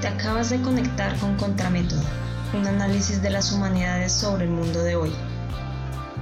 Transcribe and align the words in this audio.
Te 0.00 0.06
acabas 0.06 0.50
de 0.50 0.62
conectar 0.62 1.18
con 1.18 1.36
Contramétodo, 1.36 2.04
un 2.54 2.64
análisis 2.68 3.20
de 3.20 3.30
las 3.30 3.50
humanidades 3.50 4.12
sobre 4.12 4.44
el 4.44 4.50
mundo 4.50 4.84
de 4.84 4.94
hoy. 4.94 5.12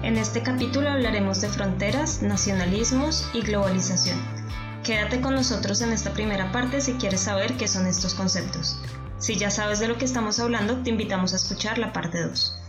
En 0.03 0.17
este 0.17 0.43
capítulo 0.43 0.89
hablaremos 0.89 1.43
de 1.43 1.51
fronteras, 1.51 2.23
nacionalismos 2.23 3.29
y 3.35 3.43
globalización. 3.43 4.19
Quédate 4.83 5.21
con 5.21 5.35
nosotros 5.35 5.83
en 5.83 5.93
esta 5.93 6.15
primera 6.15 6.53
parte 6.53 6.81
si 6.81 6.95
quieres 6.95 7.21
saber 7.21 7.59
qué 7.59 7.69
son 7.69 7.87
estos 7.87 8.15
conceptos. 8.15 8.79
Si 9.19 9.37
ya 9.37 9.51
sabes 9.51 9.79
de 9.79 9.89
lo 9.89 9.99
que 9.99 10.07
estamos 10.07 10.41
hablando, 10.41 10.83
te 10.83 10.89
invitamos 10.89 11.35
a 11.35 11.37
escuchar 11.37 11.77
la 11.77 11.93
parte 11.93 12.23
2. 12.23 12.66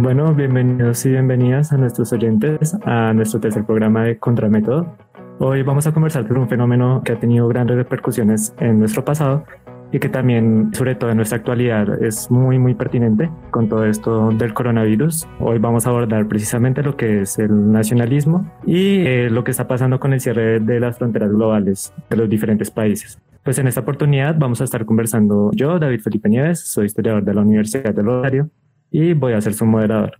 Bueno, 0.00 0.32
bienvenidos 0.32 1.04
y 1.06 1.10
bienvenidas 1.10 1.72
a 1.72 1.76
nuestros 1.76 2.12
oyentes 2.12 2.76
a 2.84 3.12
nuestro 3.12 3.40
tercer 3.40 3.64
programa 3.64 4.04
de 4.04 4.16
Contramétodo. 4.16 4.96
Hoy 5.40 5.64
vamos 5.64 5.88
a 5.88 5.92
conversar 5.92 6.22
sobre 6.28 6.38
un 6.38 6.48
fenómeno 6.48 7.02
que 7.04 7.10
ha 7.10 7.18
tenido 7.18 7.48
grandes 7.48 7.78
repercusiones 7.78 8.54
en 8.60 8.78
nuestro 8.78 9.04
pasado 9.04 9.42
y 9.90 9.98
que 9.98 10.08
también, 10.08 10.70
sobre 10.72 10.94
todo 10.94 11.10
en 11.10 11.16
nuestra 11.16 11.38
actualidad, 11.38 12.00
es 12.00 12.30
muy, 12.30 12.60
muy 12.60 12.74
pertinente 12.74 13.28
con 13.50 13.68
todo 13.68 13.84
esto 13.86 14.30
del 14.30 14.54
coronavirus. 14.54 15.26
Hoy 15.40 15.58
vamos 15.58 15.84
a 15.84 15.90
abordar 15.90 16.28
precisamente 16.28 16.84
lo 16.84 16.96
que 16.96 17.22
es 17.22 17.36
el 17.40 17.72
nacionalismo 17.72 18.48
y 18.64 18.98
eh, 19.04 19.30
lo 19.30 19.42
que 19.42 19.50
está 19.50 19.66
pasando 19.66 19.98
con 19.98 20.12
el 20.12 20.20
cierre 20.20 20.60
de 20.60 20.78
las 20.78 20.96
fronteras 20.96 21.32
globales 21.32 21.92
de 22.08 22.16
los 22.16 22.30
diferentes 22.30 22.70
países. 22.70 23.18
Pues 23.42 23.58
en 23.58 23.66
esta 23.66 23.80
oportunidad 23.80 24.36
vamos 24.38 24.60
a 24.60 24.64
estar 24.64 24.84
conversando 24.84 25.50
yo, 25.54 25.80
David 25.80 26.02
Felipe 26.02 26.28
Nieves, 26.28 26.60
soy 26.60 26.86
historiador 26.86 27.24
de 27.24 27.34
la 27.34 27.40
Universidad 27.40 27.92
de 27.92 28.02
Rosario 28.02 28.50
y 28.90 29.12
voy 29.12 29.32
a 29.32 29.40
ser 29.40 29.54
su 29.54 29.64
moderador. 29.64 30.18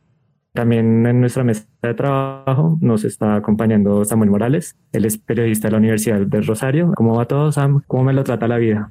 También 0.53 1.07
en 1.07 1.21
nuestra 1.21 1.45
mesa 1.45 1.67
de 1.83 1.95
trabajo 1.95 2.79
nos 2.81 3.05
está 3.05 3.37
acompañando 3.37 4.05
Samuel 4.05 4.31
Morales, 4.31 4.77
él 4.93 5.05
es 5.05 5.19
periodista 5.19 5.69
de 5.69 5.73
la 5.73 5.79
Universidad 5.79 6.21
de 6.21 6.41
Rosario. 6.41 6.93
¿Cómo 6.97 7.17
va 7.17 7.27
todo, 7.27 7.53
Sam? 7.53 7.83
¿Cómo 7.87 8.05
me 8.05 8.13
lo 8.13 8.25
trata 8.25 8.49
la 8.49 8.57
vida? 8.57 8.91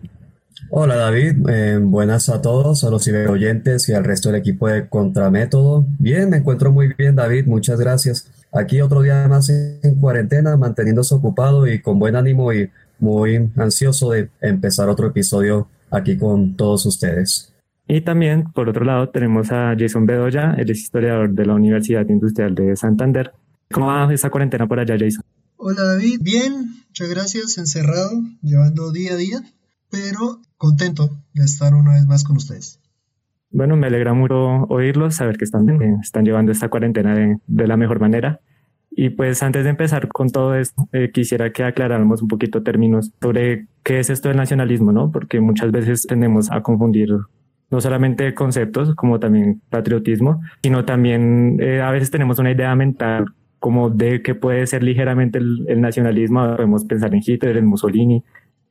Hola 0.70 0.96
David, 0.96 1.48
eh, 1.50 1.78
buenas 1.82 2.30
a 2.30 2.42
todos, 2.42 2.84
a 2.84 2.90
los 2.90 3.08
oyentes 3.08 3.88
y 3.90 3.94
al 3.94 4.04
resto 4.04 4.30
del 4.30 4.40
equipo 4.40 4.68
de 4.68 4.88
Contramétodo. 4.90 5.86
Bien, 6.00 6.30
me 6.30 6.38
encuentro 6.38 6.72
muy 6.72 6.94
bien 6.94 7.16
David, 7.16 7.46
muchas 7.46 7.80
gracias. 7.80 8.30
Aquí 8.52 8.82
otro 8.82 9.02
día 9.02 9.28
más 9.28 9.50
en 9.50 9.96
cuarentena, 10.00 10.58
manteniéndose 10.58 11.14
ocupado 11.14 11.68
y 11.68 11.80
con 11.82 12.00
buen 12.00 12.16
ánimo 12.16 12.52
y 12.54 12.70
muy 13.00 13.52
ansioso 13.56 14.12
de 14.12 14.30
empezar 14.42 14.90
otro 14.90 15.08
episodio 15.08 15.68
aquí 15.92 16.18
con 16.18 16.56
todos 16.56 16.86
ustedes. 16.86 17.54
Y 17.88 18.02
también, 18.02 18.52
por 18.52 18.68
otro 18.68 18.84
lado, 18.84 19.10
tenemos 19.10 19.52
a 19.52 19.74
Jason 19.78 20.06
Bedoya, 20.06 20.56
él 20.58 20.70
es 20.70 20.80
historiador 20.80 21.32
de 21.32 21.46
la 21.46 21.54
Universidad 21.54 22.08
Industrial 22.10 22.54
de 22.54 22.76
Santander. 22.76 23.32
¿Cómo 23.72 23.88
va 23.88 24.14
esa 24.14 24.30
cuarentena 24.30 24.68
por 24.68 24.80
allá, 24.80 24.98
Jason? 25.00 25.24
Hola 25.56 25.84
David, 25.84 26.20
bien, 26.22 26.54
muchas 26.88 27.10
gracias, 27.10 27.58
encerrado, 27.58 28.12
llevando 28.42 28.92
día 28.92 29.14
a 29.14 29.16
día, 29.16 29.42
pero 29.90 30.42
contento 30.58 31.10
de 31.34 31.44
estar 31.44 31.74
una 31.74 31.94
vez 31.94 32.06
más 32.06 32.24
con 32.24 32.38
ustedes. 32.38 32.80
Bueno, 33.50 33.78
me 33.78 33.88
alegra 33.88 34.14
mucho 34.14 34.66
oírlos, 34.66 35.16
saber 35.16 35.38
que 35.38 35.46
están, 35.46 35.68
están 36.02 36.26
llevando 36.26 36.52
esta 36.52 36.70
cuarentena 36.70 37.16
de, 37.16 37.38
de, 37.48 37.68
la 37.68 37.78
mejor 37.78 38.00
manera. 38.02 38.42
Y 38.92 39.12
pues 39.12 39.42
antes 39.42 39.64
de 39.64 39.70
empezar 39.70 40.10
con 40.10 40.30
todo 40.30 40.56
esto, 40.56 40.90
eh, 40.92 41.12
quisiera 41.14 41.52
que 41.54 41.64
aclaráramos 41.64 42.22
un 42.22 42.28
poquito 42.28 42.64
términos 42.64 43.12
sobre 43.22 43.68
qué 43.84 44.00
es 44.00 44.10
esto 44.10 44.28
del 44.28 44.38
nacionalismo, 44.38 44.92
¿no? 44.92 45.12
Porque 45.12 45.40
muchas 45.40 45.72
veces 45.72 46.06
tendemos 46.06 46.52
a 46.52 46.62
confundir 46.62 47.10
no 47.70 47.82
solamente 47.82 48.34
conceptos 48.34 48.96
como 48.96 49.20
también 49.20 49.62
patriotismo, 49.70 50.42
sino 50.62 50.86
también 50.86 51.58
eh, 51.62 51.82
a 51.82 51.92
veces 51.92 52.12
tenemos 52.12 52.40
una 52.40 52.52
idea 52.52 52.76
mental 52.76 53.26
como 53.60 53.90
de 53.90 54.22
que 54.22 54.36
puede 54.36 54.68
ser 54.68 54.84
ligeramente 54.84 55.40
el, 55.40 55.82
nacionalismo, 55.82 56.56
podemos 56.56 56.86
pensar 56.86 57.14
en 57.14 57.22
Hitler, 57.26 57.58
en 57.58 57.66
Mussolini, 57.66 58.24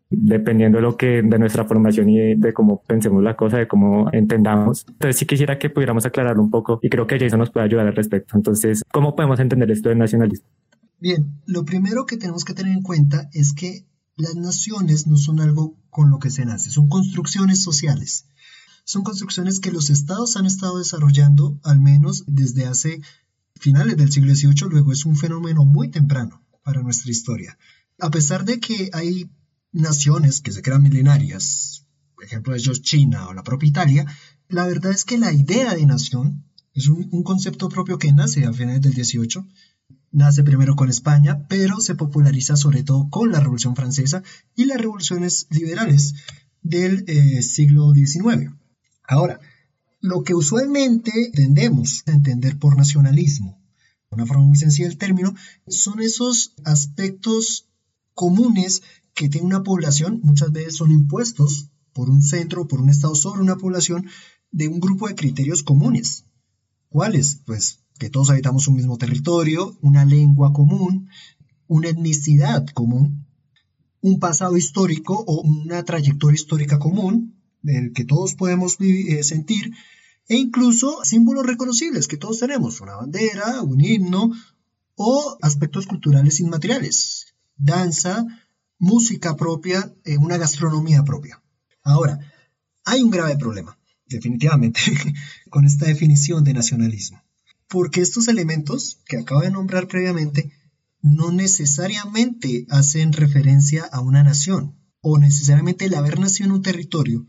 dependiendo 0.08 0.78
de 0.78 0.82
lo 0.82 0.96
que 0.96 1.22
de 1.22 1.38
nuestra 1.38 1.64
formación 1.64 2.08
y 2.08 2.36
de, 2.36 2.52
cómo 2.52 2.82
pensemos 2.86 3.22
la 3.22 3.36
cosa, 3.36 3.58
de 3.58 3.66
cómo 3.66 4.08
entendamos. 4.12 4.86
Entonces 4.88 5.16
sí 5.16 5.26
quisiera 5.26 5.58
que 5.58 5.70
pudiéramos 5.70 6.06
aclarar 6.06 6.38
un 6.38 6.50
poco 6.50 6.78
y 6.82 6.88
creo 6.88 7.06
que 7.06 7.18
Jason 7.18 7.40
nos 7.40 7.50
puede 7.50 7.66
ayudar 7.66 7.88
al 7.88 7.96
respecto. 7.96 8.36
Entonces, 8.36 8.84
¿cómo 8.92 9.16
podemos 9.16 9.40
entender 9.40 9.70
esto 9.70 9.88
del 9.88 9.98
nacionalismo? 9.98 10.46
Bien, 11.00 11.40
lo 11.46 11.64
primero 11.64 12.06
que 12.06 12.16
tenemos 12.16 12.44
que 12.44 12.54
tener 12.54 12.72
en 12.72 12.82
cuenta 12.82 13.28
es 13.32 13.52
que 13.52 13.86
las 14.16 14.36
naciones 14.36 15.06
no 15.06 15.16
son 15.16 15.40
algo 15.40 15.76
con 15.90 16.10
lo 16.10 16.18
que 16.18 16.30
se 16.30 16.46
nace, 16.46 16.70
son 16.70 16.88
construcciones 16.88 17.62
sociales 17.62 18.30
son 18.86 19.02
construcciones 19.02 19.58
que 19.58 19.72
los 19.72 19.90
estados 19.90 20.36
han 20.36 20.46
estado 20.46 20.78
desarrollando 20.78 21.58
al 21.64 21.80
menos 21.80 22.22
desde 22.28 22.66
hace 22.66 23.00
finales 23.56 23.96
del 23.96 24.12
siglo 24.12 24.32
XVIII, 24.32 24.70
luego 24.70 24.92
es 24.92 25.04
un 25.04 25.16
fenómeno 25.16 25.64
muy 25.64 25.90
temprano 25.90 26.40
para 26.62 26.82
nuestra 26.82 27.10
historia. 27.10 27.58
A 27.98 28.12
pesar 28.12 28.44
de 28.44 28.60
que 28.60 28.90
hay 28.92 29.28
naciones 29.72 30.40
que 30.40 30.52
se 30.52 30.62
crean 30.62 30.84
milenarias, 30.84 31.84
por 32.14 32.24
ejemplo 32.24 32.54
ellos 32.54 32.80
China 32.80 33.26
o 33.26 33.34
la 33.34 33.42
propia 33.42 33.68
Italia, 33.68 34.06
la 34.48 34.66
verdad 34.66 34.92
es 34.92 35.04
que 35.04 35.18
la 35.18 35.32
idea 35.32 35.74
de 35.74 35.84
nación 35.84 36.44
es 36.72 36.86
un, 36.86 37.24
concepto 37.24 37.68
propio 37.68 37.98
que 37.98 38.12
nace 38.12 38.44
a 38.44 38.52
finales 38.52 38.82
del 38.82 38.92
XVIII, 38.94 39.48
nace 40.12 40.44
primero 40.44 40.76
con 40.76 40.90
España, 40.90 41.44
pero 41.48 41.80
se 41.80 41.96
populariza 41.96 42.54
sobre 42.54 42.84
todo 42.84 43.10
con 43.10 43.32
la 43.32 43.40
Revolución 43.40 43.74
Francesa 43.74 44.22
y 44.54 44.66
las 44.66 44.78
revoluciones 44.78 45.48
liberales 45.50 46.14
del 46.62 47.02
eh, 47.08 47.42
siglo 47.42 47.92
XIX. 47.92 48.55
Ahora, 49.08 49.40
lo 50.00 50.22
que 50.22 50.34
usualmente 50.34 51.30
tendemos 51.34 52.02
a 52.06 52.12
entender 52.12 52.58
por 52.58 52.76
nacionalismo, 52.76 53.60
una 54.10 54.26
forma 54.26 54.44
muy 54.44 54.56
sencilla 54.56 54.88
del 54.88 54.98
término, 54.98 55.34
son 55.66 56.00
esos 56.00 56.54
aspectos 56.64 57.68
comunes 58.14 58.82
que 59.14 59.28
tiene 59.28 59.46
una 59.46 59.62
población, 59.62 60.20
muchas 60.22 60.52
veces 60.52 60.76
son 60.76 60.90
impuestos 60.92 61.70
por 61.92 62.10
un 62.10 62.22
centro, 62.22 62.68
por 62.68 62.80
un 62.80 62.90
estado 62.90 63.14
sobre 63.14 63.40
una 63.40 63.56
población, 63.56 64.06
de 64.50 64.68
un 64.68 64.80
grupo 64.80 65.08
de 65.08 65.14
criterios 65.14 65.62
comunes. 65.62 66.24
¿Cuáles? 66.88 67.40
Pues 67.46 67.80
que 67.98 68.10
todos 68.10 68.30
habitamos 68.30 68.68
un 68.68 68.76
mismo 68.76 68.98
territorio, 68.98 69.76
una 69.80 70.04
lengua 70.04 70.52
común, 70.52 71.08
una 71.66 71.88
etnicidad 71.88 72.66
común, 72.68 73.26
un 74.00 74.18
pasado 74.18 74.56
histórico 74.56 75.24
o 75.26 75.40
una 75.40 75.84
trayectoria 75.84 76.34
histórica 76.34 76.78
común, 76.78 77.35
el 77.66 77.92
que 77.92 78.04
todos 78.04 78.34
podemos 78.34 78.76
eh, 78.80 79.22
sentir, 79.22 79.72
e 80.28 80.36
incluso 80.36 81.04
símbolos 81.04 81.46
reconocibles 81.46 82.08
que 82.08 82.16
todos 82.16 82.40
tenemos, 82.40 82.80
una 82.80 82.96
bandera, 82.96 83.62
un 83.62 83.80
himno 83.80 84.32
o 84.96 85.38
aspectos 85.42 85.86
culturales 85.86 86.40
inmateriales, 86.40 87.34
danza, 87.56 88.26
música 88.78 89.36
propia, 89.36 89.94
eh, 90.04 90.16
una 90.18 90.36
gastronomía 90.36 91.04
propia. 91.04 91.42
Ahora, 91.82 92.18
hay 92.84 93.02
un 93.02 93.10
grave 93.10 93.36
problema, 93.36 93.78
definitivamente, 94.06 94.80
con 95.50 95.64
esta 95.64 95.86
definición 95.86 96.44
de 96.44 96.54
nacionalismo, 96.54 97.22
porque 97.68 98.00
estos 98.00 98.28
elementos 98.28 99.00
que 99.06 99.18
acabo 99.18 99.42
de 99.42 99.50
nombrar 99.50 99.86
previamente 99.86 100.52
no 101.02 101.30
necesariamente 101.30 102.66
hacen 102.70 103.12
referencia 103.12 103.84
a 103.84 104.00
una 104.00 104.24
nación, 104.24 104.76
o 105.00 105.18
necesariamente 105.18 105.84
el 105.84 105.94
haber 105.94 106.18
nacido 106.18 106.48
en 106.48 106.54
un 106.56 106.62
territorio 106.62 107.26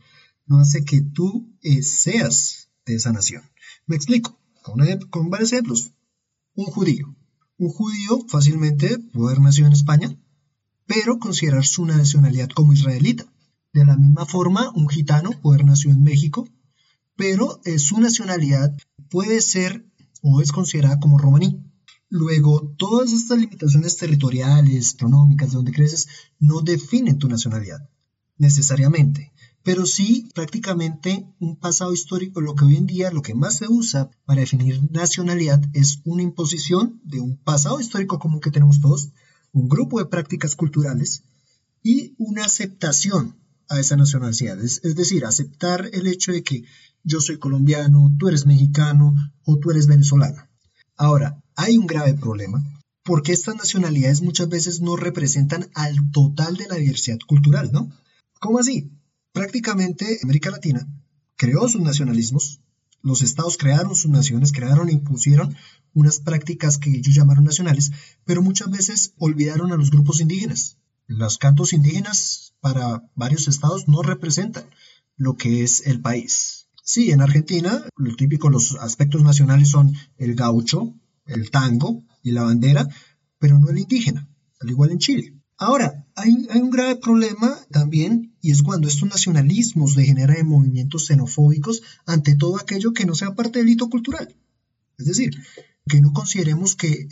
no 0.48 0.60
hace 0.60 0.84
que 0.84 1.02
tú 1.02 1.54
eh, 1.62 1.84
seas 1.84 2.70
de 2.86 2.96
esa 2.96 3.12
nación. 3.12 3.44
Me 3.86 3.96
explico, 3.96 4.40
con, 4.64 4.80
con 5.10 5.30
varios 5.30 5.54
ejemplos. 5.54 5.92
Un 6.56 6.66
judío. 6.66 7.16
Un 7.58 7.70
judío 7.70 8.26
fácilmente 8.28 8.98
puede 9.00 9.28
haber 9.28 9.42
nacido 9.42 9.68
en 9.68 9.74
España, 9.74 10.18
pero 10.86 11.20
considerar 11.20 11.66
su 11.66 11.86
nacionalidad 11.86 12.50
como 12.50 12.74
israelita. 12.74 13.26
De 13.74 13.86
la 13.86 13.98
misma 13.98 14.26
forma, 14.26 14.72
un 14.74 14.88
gitano 14.88 15.32
puede 15.42 15.58
haber 15.58 15.68
nacido 15.68 15.94
en 15.94 16.04
México, 16.04 16.48
pero 17.16 17.60
eh, 17.66 17.78
su 17.78 18.00
nacionalidad 18.00 18.76
puede 19.10 19.42
ser 19.42 19.86
o 20.22 20.42
es 20.42 20.52
considerada 20.52 21.00
como 21.00 21.18
romaní. 21.18 21.64
Luego, 22.10 22.74
todas 22.78 23.12
estas 23.12 23.40
limitaciones 23.40 23.98
territoriales, 23.98 24.94
económicas, 24.94 25.50
de 25.50 25.56
donde 25.58 25.74
creces, 25.74 26.08
no 26.40 26.62
definen 26.62 27.18
tu 27.18 27.28
nacionalidad, 27.28 27.90
necesariamente 28.38 29.34
pero 29.68 29.86
sí 29.86 30.30
prácticamente 30.34 31.28
un 31.42 31.58
pasado 31.58 31.92
histórico. 31.92 32.40
Lo 32.40 32.56
que 32.56 32.64
hoy 32.64 32.78
en 32.78 32.86
día 32.86 33.12
lo 33.12 33.22
que 33.22 33.36
más 33.36 33.58
se 33.58 33.66
usa 33.68 34.10
para 34.24 34.40
definir 34.40 34.82
nacionalidad 34.94 35.62
es 35.74 36.00
una 36.06 36.24
imposición 36.24 37.02
de 37.04 37.20
un 37.20 37.36
pasado 37.36 37.82
histórico 37.82 38.18
común 38.18 38.40
que 38.40 38.50
tenemos 38.50 38.80
todos, 38.80 39.10
un 39.52 39.68
grupo 39.68 40.00
de 40.00 40.06
prácticas 40.06 40.56
culturales 40.56 41.26
y 41.84 42.16
una 42.18 42.46
aceptación 42.46 43.36
a 43.68 43.78
esa 43.82 43.98
nacionalidad. 43.98 44.58
Es, 44.64 44.80
es 44.86 44.96
decir, 44.96 45.26
aceptar 45.26 45.90
el 45.92 46.08
hecho 46.08 46.32
de 46.32 46.44
que 46.44 46.64
yo 47.04 47.20
soy 47.20 47.38
colombiano, 47.38 48.16
tú 48.18 48.30
eres 48.30 48.46
mexicano 48.46 49.16
o 49.44 49.58
tú 49.58 49.72
eres 49.72 49.88
venezolano. 49.88 50.48
Ahora, 50.96 51.44
hay 51.58 51.78
un 51.78 51.88
grave 51.88 52.14
problema 52.14 52.64
porque 53.04 53.34
estas 53.34 53.58
nacionalidades 53.58 54.22
muchas 54.22 54.48
veces 54.48 54.80
no 54.80 54.96
representan 54.96 55.70
al 55.74 56.10
total 56.12 56.56
de 56.56 56.70
la 56.70 56.76
diversidad 56.76 57.20
cultural, 57.28 57.70
¿no? 57.74 57.92
¿Cómo 58.40 58.60
así? 58.60 58.97
Prácticamente 59.38 60.20
América 60.24 60.50
Latina 60.50 60.88
creó 61.36 61.68
sus 61.70 61.82
nacionalismos, 61.82 62.60
los 63.04 63.22
estados 63.22 63.58
crearon 63.58 63.96
sus 63.96 64.10
naciones, 64.10 64.52
crearon 64.52 64.90
e 64.90 64.94
impusieron 64.94 65.56
unas 65.94 66.20
prácticas 66.20 66.80
que 66.80 66.90
ellos 66.90 67.14
llamaron 67.14 67.44
nacionales, 67.44 67.92
pero 68.26 68.42
muchas 68.42 68.72
veces 68.72 69.14
olvidaron 69.18 69.72
a 69.72 69.78
los 69.78 69.92
grupos 69.92 70.22
indígenas. 70.22 70.78
Los 71.06 71.38
cantos 71.38 71.72
indígenas 71.72 72.56
para 72.60 73.04
varios 73.14 73.48
estados 73.48 73.88
no 73.88 74.02
representan 74.02 74.66
lo 75.16 75.36
que 75.36 75.64
es 75.64 75.86
el 75.86 76.02
país. 76.02 76.68
Sí, 76.84 77.12
en 77.12 77.22
Argentina, 77.22 77.84
lo 77.96 78.16
típico, 78.16 78.50
los 78.50 78.76
aspectos 78.76 79.22
nacionales 79.22 79.70
son 79.70 79.94
el 80.18 80.34
gaucho, 80.34 80.96
el 81.26 81.52
tango 81.52 82.04
y 82.24 82.32
la 82.32 82.44
bandera, 82.44 82.88
pero 83.38 83.60
no 83.60 83.70
el 83.70 83.78
indígena, 83.78 84.28
al 84.60 84.70
igual 84.70 84.92
en 84.92 84.98
Chile. 84.98 85.38
Ahora, 85.60 86.06
hay, 86.16 86.48
un 86.56 86.70
grave 86.70 86.98
problema 86.98 87.58
también, 87.72 88.37
y 88.48 88.52
es 88.52 88.64
cuando 88.64 88.88
estos 88.88 89.10
nacionalismos 89.10 89.94
degeneran 89.94 90.38
en 90.38 90.48
movimientos 90.48 91.08
xenofóbicos 91.08 91.84
ante 92.06 92.38
todo 92.38 92.56
aquello 92.56 92.94
que 92.94 93.06
no 93.06 93.14
sea 93.14 93.36
parte 93.36 93.60
del 93.60 93.68
hito 93.68 93.90
cultural. 93.90 94.34
Es 94.98 95.06
decir, 95.06 95.36
que 95.86 96.00
no 96.00 96.14
consideremos 96.14 96.78
que, 96.78 97.10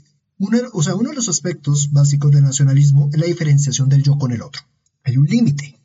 o 0.72 0.82
sea, 0.82 0.96
uno 0.96 1.10
de 1.10 1.16
los 1.18 1.28
aspectos 1.28 1.92
básicos 1.92 2.32
del 2.32 2.46
nacionalismo 2.46 3.10
es 3.12 3.20
la 3.20 3.26
diferenciación 3.26 3.90
del 3.90 4.02
yo 4.02 4.18
con 4.18 4.32
el 4.32 4.42
otro. 4.42 4.62
Hay 5.04 5.18
un 5.18 5.26
límite 5.26 5.78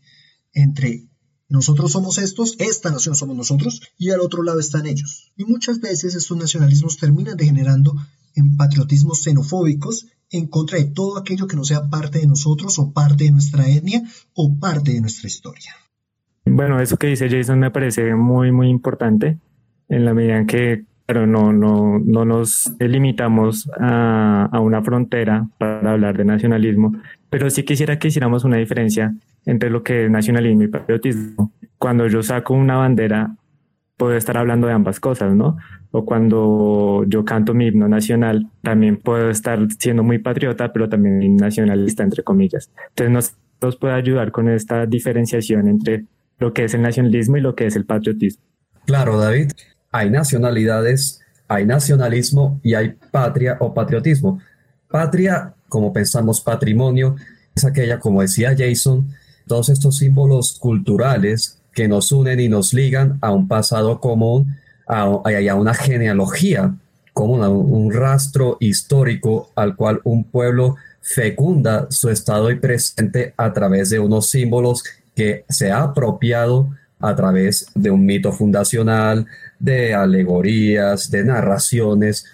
entre 0.52 1.08
nosotros 1.49 1.91
somos 1.91 2.19
estos, 2.19 2.55
esta 2.61 2.93
nación 2.93 3.17
somos 3.17 3.37
nosotros, 3.37 3.82
y 3.99 4.11
al 4.11 4.20
otro 4.20 4.44
lado 4.44 4.61
están 4.61 4.87
ellos. 4.87 5.32
Y 5.37 5.46
muchas 5.46 5.81
veces 5.81 6.14
estos 6.14 6.38
nacionalismos 6.38 6.96
terminan 6.96 7.37
degenerando 7.37 7.96
en 8.35 8.56
patriotismos 8.56 9.23
xenofóbicos 9.23 10.06
en 10.31 10.47
contra 10.47 10.79
de 10.79 10.85
todo 10.85 11.19
aquello 11.19 11.47
que 11.47 11.56
no 11.56 11.65
sea 11.65 11.88
parte 11.91 12.21
de 12.21 12.27
nosotros 12.27 12.79
o 12.79 12.93
parte 12.93 13.25
de 13.25 13.32
nuestra 13.32 13.69
etnia 13.69 14.03
o 14.35 14.56
parte 14.59 14.93
de 14.93 15.00
nuestra 15.00 15.29
historia. 15.29 15.73
Bueno, 16.44 16.81
eso 16.81 16.97
que 16.97 17.09
dice 17.09 17.29
Jason 17.29 17.59
me 17.59 17.71
parece 17.71 18.15
muy, 18.15 18.53
muy 18.53 18.69
importante 18.69 19.38
en 19.88 20.05
la 20.05 20.15
medida 20.15 20.38
en 20.38 20.47
que 20.47 20.85
pero 21.11 21.27
no, 21.27 21.53
no, 21.53 21.99
no 21.99 22.25
nos 22.25 22.73
limitamos 22.79 23.69
a, 23.81 24.44
a, 24.44 24.61
una 24.61 24.81
frontera 24.81 25.49
para 25.59 25.91
hablar 25.91 26.17
de 26.17 26.25
nacionalismo, 26.25 26.93
pero 27.29 27.50
sí 27.50 27.65
quisiera 27.65 27.99
que 27.99 28.06
hiciéramos 28.06 28.44
una 28.44 28.59
diferencia 28.59 29.12
entre 29.44 29.71
lo 29.71 29.82
que 29.82 30.05
es 30.05 30.11
nacionalismo 30.11 30.62
y 30.62 30.69
patriotismo. 30.69 31.50
Cuando 31.79 32.06
yo 32.06 32.23
saco 32.23 32.55
una 32.55 32.77
bandera, 32.77 33.35
puedo 34.00 34.17
estar 34.17 34.38
hablando 34.38 34.67
de 34.67 34.73
ambas 34.73 34.99
cosas, 34.99 35.35
¿no? 35.35 35.58
O 35.91 36.06
cuando 36.06 37.05
yo 37.06 37.23
canto 37.23 37.52
mi 37.52 37.67
himno 37.67 37.87
nacional, 37.87 38.49
también 38.62 38.97
puedo 38.97 39.29
estar 39.29 39.58
siendo 39.79 40.02
muy 40.02 40.19
patriota, 40.19 40.73
pero 40.73 40.88
también 40.88 41.37
nacionalista, 41.37 42.02
entre 42.02 42.25
comillas. 42.25 42.70
Entonces 42.88 43.12
nos, 43.12 43.35
nos 43.61 43.76
puede 43.76 43.93
ayudar 43.93 44.32
con 44.32 44.49
esta 44.49 44.87
diferenciación 44.87 45.69
entre 45.69 46.06
lo 46.38 46.55
que 46.55 46.64
es 46.64 46.73
el 46.73 46.81
nacionalismo 46.81 47.37
y 47.37 47.43
lo 47.43 47.55
que 47.55 47.67
es 47.67 47.76
el 47.76 47.85
patriotismo. 47.85 48.43
Claro, 48.87 49.19
David 49.19 49.52
hay 49.93 50.08
nacionalidades, 50.08 51.20
hay 51.46 51.67
nacionalismo 51.67 52.58
y 52.62 52.73
hay 52.73 52.94
patria 53.11 53.58
o 53.61 53.75
patriotismo. 53.75 54.41
Patria, 54.88 55.53
como 55.69 55.93
pensamos 55.93 56.41
patrimonio, 56.41 57.17
es 57.55 57.67
aquella, 57.67 57.99
como 57.99 58.23
decía 58.23 58.56
Jason, 58.56 59.11
todos 59.46 59.69
estos 59.69 59.99
símbolos 59.99 60.58
culturales 60.58 61.59
que 61.72 61.88
nos 61.88 62.12
unen 62.12 62.40
y 62.40 62.49
nos 62.49 62.75
ligan 62.75 63.19
a 63.20 63.31
un 63.32 63.49
pasado 63.49 64.00
común, 64.00 64.56
a, 64.87 65.08
una 65.08 65.75
genealogía 65.75 66.75
común, 67.12 67.43
a 67.43 67.49
un 67.49 67.93
rastro 67.93 68.56
histórico 68.61 69.50
al 69.55 69.76
cual 69.76 70.00
un 70.05 70.25
pueblo 70.25 70.76
fecunda 71.00 71.87
su 71.90 72.11
estado 72.11 72.50
y 72.50 72.56
presente 72.56 73.34
a 73.37 73.52
través 73.52 73.90
de 73.90 73.99
unos 73.99 74.31
símbolos 74.31 74.82
que 75.14 75.44
se 75.49 75.70
ha 75.70 75.82
apropiado 75.82 76.70
a 77.00 77.17
través 77.17 77.67
de 77.75 77.90
un 77.90 78.05
mito 78.05 78.32
fundacional, 78.32 79.26
de 79.58 79.94
alegorías, 79.94 81.11
de 81.11 81.25
narraciones. 81.25 82.26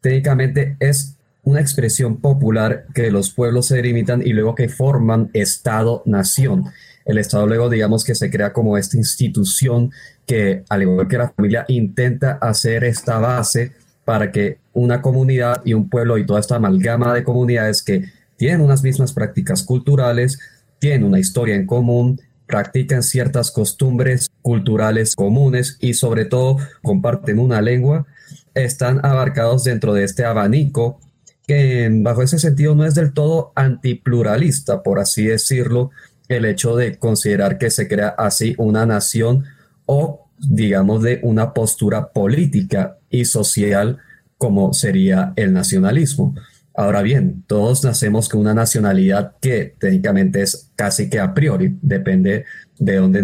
Técnicamente 0.00 0.76
es 0.80 1.16
una 1.42 1.60
expresión 1.60 2.18
popular 2.18 2.86
que 2.94 3.10
los 3.10 3.30
pueblos 3.30 3.66
se 3.66 3.76
delimitan 3.76 4.22
y 4.24 4.32
luego 4.32 4.54
que 4.54 4.68
forman 4.68 5.30
Estado-nación. 5.32 6.66
El 7.04 7.18
Estado 7.18 7.46
luego 7.46 7.68
digamos 7.68 8.04
que 8.04 8.14
se 8.14 8.30
crea 8.30 8.52
como 8.52 8.78
esta 8.78 8.96
institución 8.96 9.90
que, 10.26 10.64
al 10.68 10.82
igual 10.82 11.08
que 11.08 11.18
la 11.18 11.30
familia, 11.30 11.64
intenta 11.68 12.32
hacer 12.40 12.84
esta 12.84 13.18
base 13.18 13.72
para 14.04 14.30
que 14.30 14.58
una 14.72 15.02
comunidad 15.02 15.62
y 15.64 15.74
un 15.74 15.88
pueblo 15.88 16.18
y 16.18 16.26
toda 16.26 16.40
esta 16.40 16.56
amalgama 16.56 17.14
de 17.14 17.24
comunidades 17.24 17.82
que 17.82 18.04
tienen 18.36 18.60
unas 18.60 18.82
mismas 18.82 19.12
prácticas 19.12 19.62
culturales, 19.62 20.38
tienen 20.78 21.04
una 21.04 21.20
historia 21.20 21.54
en 21.54 21.66
común, 21.66 22.20
practican 22.46 23.02
ciertas 23.02 23.50
costumbres 23.50 24.28
culturales 24.42 25.14
comunes 25.14 25.78
y 25.80 25.94
sobre 25.94 26.24
todo 26.24 26.58
comparten 26.82 27.38
una 27.38 27.62
lengua, 27.62 28.06
están 28.54 29.04
abarcados 29.04 29.64
dentro 29.64 29.94
de 29.94 30.04
este 30.04 30.24
abanico 30.24 31.00
que 31.46 31.88
bajo 31.90 32.22
ese 32.22 32.38
sentido 32.38 32.74
no 32.74 32.84
es 32.84 32.94
del 32.94 33.12
todo 33.12 33.52
antipluralista, 33.54 34.82
por 34.82 35.00
así 35.00 35.24
decirlo, 35.24 35.90
el 36.32 36.44
hecho 36.44 36.76
de 36.76 36.96
considerar 36.96 37.58
que 37.58 37.70
se 37.70 37.88
crea 37.88 38.08
así 38.08 38.54
una 38.58 38.86
nación 38.86 39.44
o 39.86 40.28
digamos 40.38 41.02
de 41.02 41.20
una 41.22 41.54
postura 41.54 42.08
política 42.12 42.98
y 43.10 43.24
social 43.24 43.98
como 44.38 44.72
sería 44.72 45.32
el 45.36 45.52
nacionalismo. 45.52 46.34
Ahora 46.74 47.02
bien, 47.02 47.44
todos 47.46 47.84
nacemos 47.84 48.28
con 48.28 48.40
una 48.40 48.54
nacionalidad 48.54 49.36
que 49.40 49.74
técnicamente 49.78 50.42
es 50.42 50.70
casi 50.74 51.08
que 51.10 51.20
a 51.20 51.34
priori, 51.34 51.78
depende 51.82 52.44
de 52.78 52.96
dónde 52.96 53.22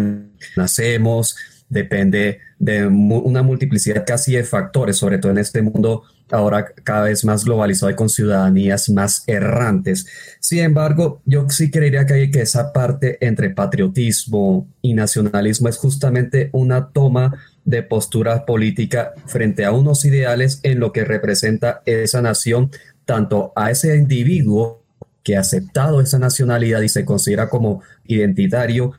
nacemos, 0.57 1.37
depende 1.69 2.41
de 2.59 2.87
una 2.87 3.43
multiplicidad 3.43 4.05
casi 4.07 4.33
de 4.33 4.45
factores, 4.45 4.97
sobre 4.97 5.19
todo 5.19 5.33
en 5.33 5.39
este 5.39 5.63
mundo 5.63 6.03
ahora 6.31 6.67
cada 6.85 7.05
vez 7.05 7.25
más 7.25 7.45
globalizado 7.45 7.91
y 7.91 7.95
con 7.95 8.09
ciudadanías 8.09 8.91
más 8.91 9.25
errantes. 9.27 10.07
Sin 10.41 10.61
embargo, 10.61 11.23
yo 11.25 11.49
sí 11.49 11.71
creería 11.71 12.07
que 12.07 12.15
hay 12.15 12.31
que 12.31 12.43
esa 12.43 12.73
parte 12.73 13.19
entre 13.21 13.51
patriotismo 13.51 14.69
y 14.83 14.95
nacionalismo 14.95 15.69
es 15.69 15.77
justamente 15.77 16.51
una 16.53 16.89
toma 16.89 17.37
de 17.65 17.83
postura 17.83 18.47
política 18.47 19.13
frente 19.27 19.65
a 19.65 19.73
unos 19.73 20.05
ideales 20.05 20.61
en 20.63 20.81
lo 20.81 20.93
que 20.93 21.05
representa 21.05 21.83
esa 21.87 22.23
nación 22.23 22.71
tanto 23.05 23.53
a 23.57 23.71
ese 23.71 23.97
individuo 23.97 24.83
que 25.23 25.37
ha 25.37 25.41
aceptado 25.41 26.01
esa 26.01 26.19
nacionalidad 26.19 26.81
y 26.83 26.89
se 26.89 27.05
considera 27.05 27.49
como 27.49 27.83
identitario 28.07 28.93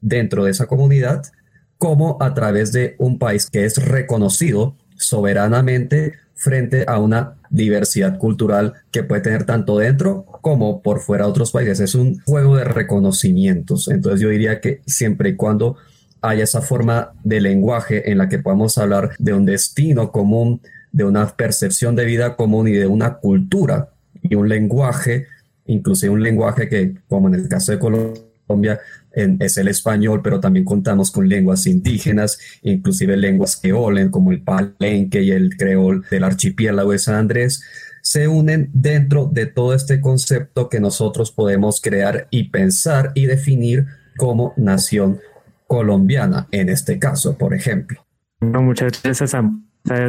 dentro 0.00 0.44
de 0.44 0.50
esa 0.50 0.66
comunidad, 0.66 1.24
como 1.78 2.16
a 2.20 2.32
través 2.32 2.72
de 2.72 2.96
un 2.98 3.18
país 3.18 3.50
que 3.50 3.64
es 3.64 3.76
reconocido 3.82 4.76
soberanamente 4.96 6.14
frente 6.36 6.84
a 6.86 7.00
una 7.00 7.34
diversidad 7.50 8.18
cultural 8.18 8.74
que 8.90 9.02
puede 9.02 9.22
tener 9.22 9.44
tanto 9.44 9.78
dentro 9.78 10.26
como 10.42 10.82
por 10.82 11.00
fuera 11.00 11.24
de 11.24 11.30
otros 11.30 11.50
países. 11.50 11.80
Es 11.80 11.94
un 11.94 12.20
juego 12.20 12.56
de 12.56 12.64
reconocimientos. 12.64 13.88
Entonces 13.88 14.20
yo 14.20 14.28
diría 14.28 14.60
que 14.60 14.82
siempre 14.86 15.30
y 15.30 15.36
cuando 15.36 15.76
haya 16.20 16.44
esa 16.44 16.60
forma 16.60 17.12
de 17.24 17.40
lenguaje 17.40 18.10
en 18.10 18.18
la 18.18 18.28
que 18.28 18.38
podamos 18.38 18.78
hablar 18.78 19.10
de 19.18 19.32
un 19.32 19.46
destino 19.46 20.12
común, 20.12 20.60
de 20.92 21.04
una 21.04 21.26
percepción 21.28 21.96
de 21.96 22.04
vida 22.04 22.36
común 22.36 22.68
y 22.68 22.72
de 22.72 22.86
una 22.86 23.14
cultura 23.14 23.90
y 24.22 24.34
un 24.34 24.48
lenguaje, 24.48 25.26
inclusive 25.66 26.12
un 26.12 26.22
lenguaje 26.22 26.68
que, 26.68 26.96
como 27.08 27.28
en 27.28 27.34
el 27.34 27.48
caso 27.48 27.72
de 27.72 27.78
Colombia, 27.78 28.80
es 29.16 29.56
el 29.56 29.68
español, 29.68 30.20
pero 30.22 30.40
también 30.40 30.64
contamos 30.64 31.10
con 31.10 31.28
lenguas 31.28 31.66
indígenas, 31.66 32.38
inclusive 32.62 33.16
lenguas 33.16 33.56
que 33.56 33.72
olen, 33.72 34.10
como 34.10 34.30
el 34.30 34.42
palenque 34.42 35.22
y 35.22 35.30
el 35.30 35.56
creol 35.56 36.04
del 36.10 36.24
archipiélago 36.24 36.92
de 36.92 36.98
San 36.98 37.14
Andrés, 37.14 37.62
se 38.02 38.28
unen 38.28 38.70
dentro 38.72 39.26
de 39.26 39.46
todo 39.46 39.74
este 39.74 40.00
concepto 40.00 40.68
que 40.68 40.80
nosotros 40.80 41.32
podemos 41.32 41.80
crear 41.80 42.28
y 42.30 42.50
pensar 42.50 43.10
y 43.14 43.26
definir 43.26 43.86
como 44.16 44.52
nación 44.56 45.18
colombiana, 45.66 46.46
en 46.52 46.68
este 46.68 46.98
caso, 46.98 47.36
por 47.36 47.54
ejemplo. 47.54 48.06
muchas 48.40 49.02
gracias, 49.02 49.22
esa 49.22 49.42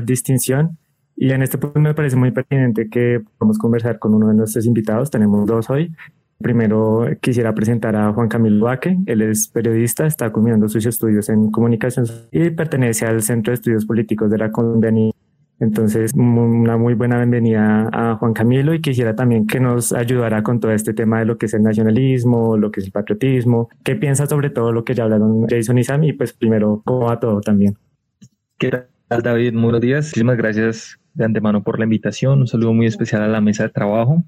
distinción. 0.04 0.78
Y 1.16 1.32
en 1.32 1.42
este 1.42 1.58
punto 1.58 1.80
me 1.80 1.96
parece 1.96 2.16
muy 2.16 2.30
pertinente 2.30 2.88
que 2.90 3.22
podamos 3.40 3.58
conversar 3.58 3.98
con 3.98 4.14
uno 4.14 4.28
de 4.28 4.36
nuestros 4.36 4.68
invitados. 4.68 5.10
Tenemos 5.10 5.48
dos 5.48 5.68
hoy. 5.72 5.92
Primero 6.40 7.08
quisiera 7.20 7.54
presentar 7.54 7.96
a 7.96 8.14
Juan 8.14 8.28
Camilo 8.28 8.66
Vaque. 8.66 8.98
Él 9.08 9.22
es 9.24 9.48
periodista, 9.48 10.06
está 10.06 10.30
culminando 10.32 10.70
sus 10.70 10.86
estudios 10.86 11.30
en 11.30 11.50
comunicación 11.50 12.06
y 12.32 12.52
pertenece 12.52 13.06
al 13.06 13.24
Centro 13.24 13.52
de 13.52 13.56
Estudios 13.56 13.86
Políticos 13.86 14.30
de 14.30 14.38
la 14.38 14.52
Colombianía. 14.52 15.12
Entonces, 15.60 16.12
una 16.14 16.78
muy 16.78 16.94
buena 16.94 17.18
bienvenida 17.18 17.90
a 17.92 18.16
Juan 18.18 18.34
Camilo 18.34 18.76
y 18.76 18.82
quisiera 18.82 19.16
también 19.16 19.48
que 19.48 19.60
nos 19.60 19.92
ayudara 19.92 20.44
con 20.44 20.60
todo 20.60 20.72
este 20.72 20.94
tema 20.94 21.18
de 21.20 21.26
lo 21.26 21.40
que 21.40 21.48
es 21.48 21.54
el 21.56 21.64
nacionalismo, 21.64 22.58
lo 22.58 22.70
que 22.70 22.82
es 22.82 22.86
el 22.86 22.92
patriotismo. 22.92 23.70
¿Qué 23.84 23.96
piensa 23.96 24.28
sobre 24.28 24.52
todo 24.52 24.72
lo 24.72 24.84
que 24.84 24.94
ya 24.94 25.06
hablaron 25.06 25.48
Jason 25.50 25.80
y 25.80 25.84
Sam? 25.84 26.04
Y 26.04 26.14
pues 26.14 26.34
primero, 26.34 26.84
¿cómo 26.86 27.08
va 27.08 27.20
todo 27.20 27.42
también? 27.42 27.76
¿Qué 28.60 28.70
tal, 29.08 29.24
David? 29.24 29.54
Muy 29.54 29.64
buenos 29.64 29.82
días. 29.82 30.06
Muchísimas 30.10 30.38
gracias 30.38 31.00
de 31.16 31.26
antemano 31.26 31.64
por 31.64 31.80
la 31.80 31.86
invitación. 31.86 32.42
Un 32.42 32.48
saludo 32.48 32.74
muy 32.74 32.86
especial 32.86 33.24
a 33.24 33.28
la 33.28 33.42
mesa 33.42 33.64
de 33.64 33.70
trabajo. 33.70 34.24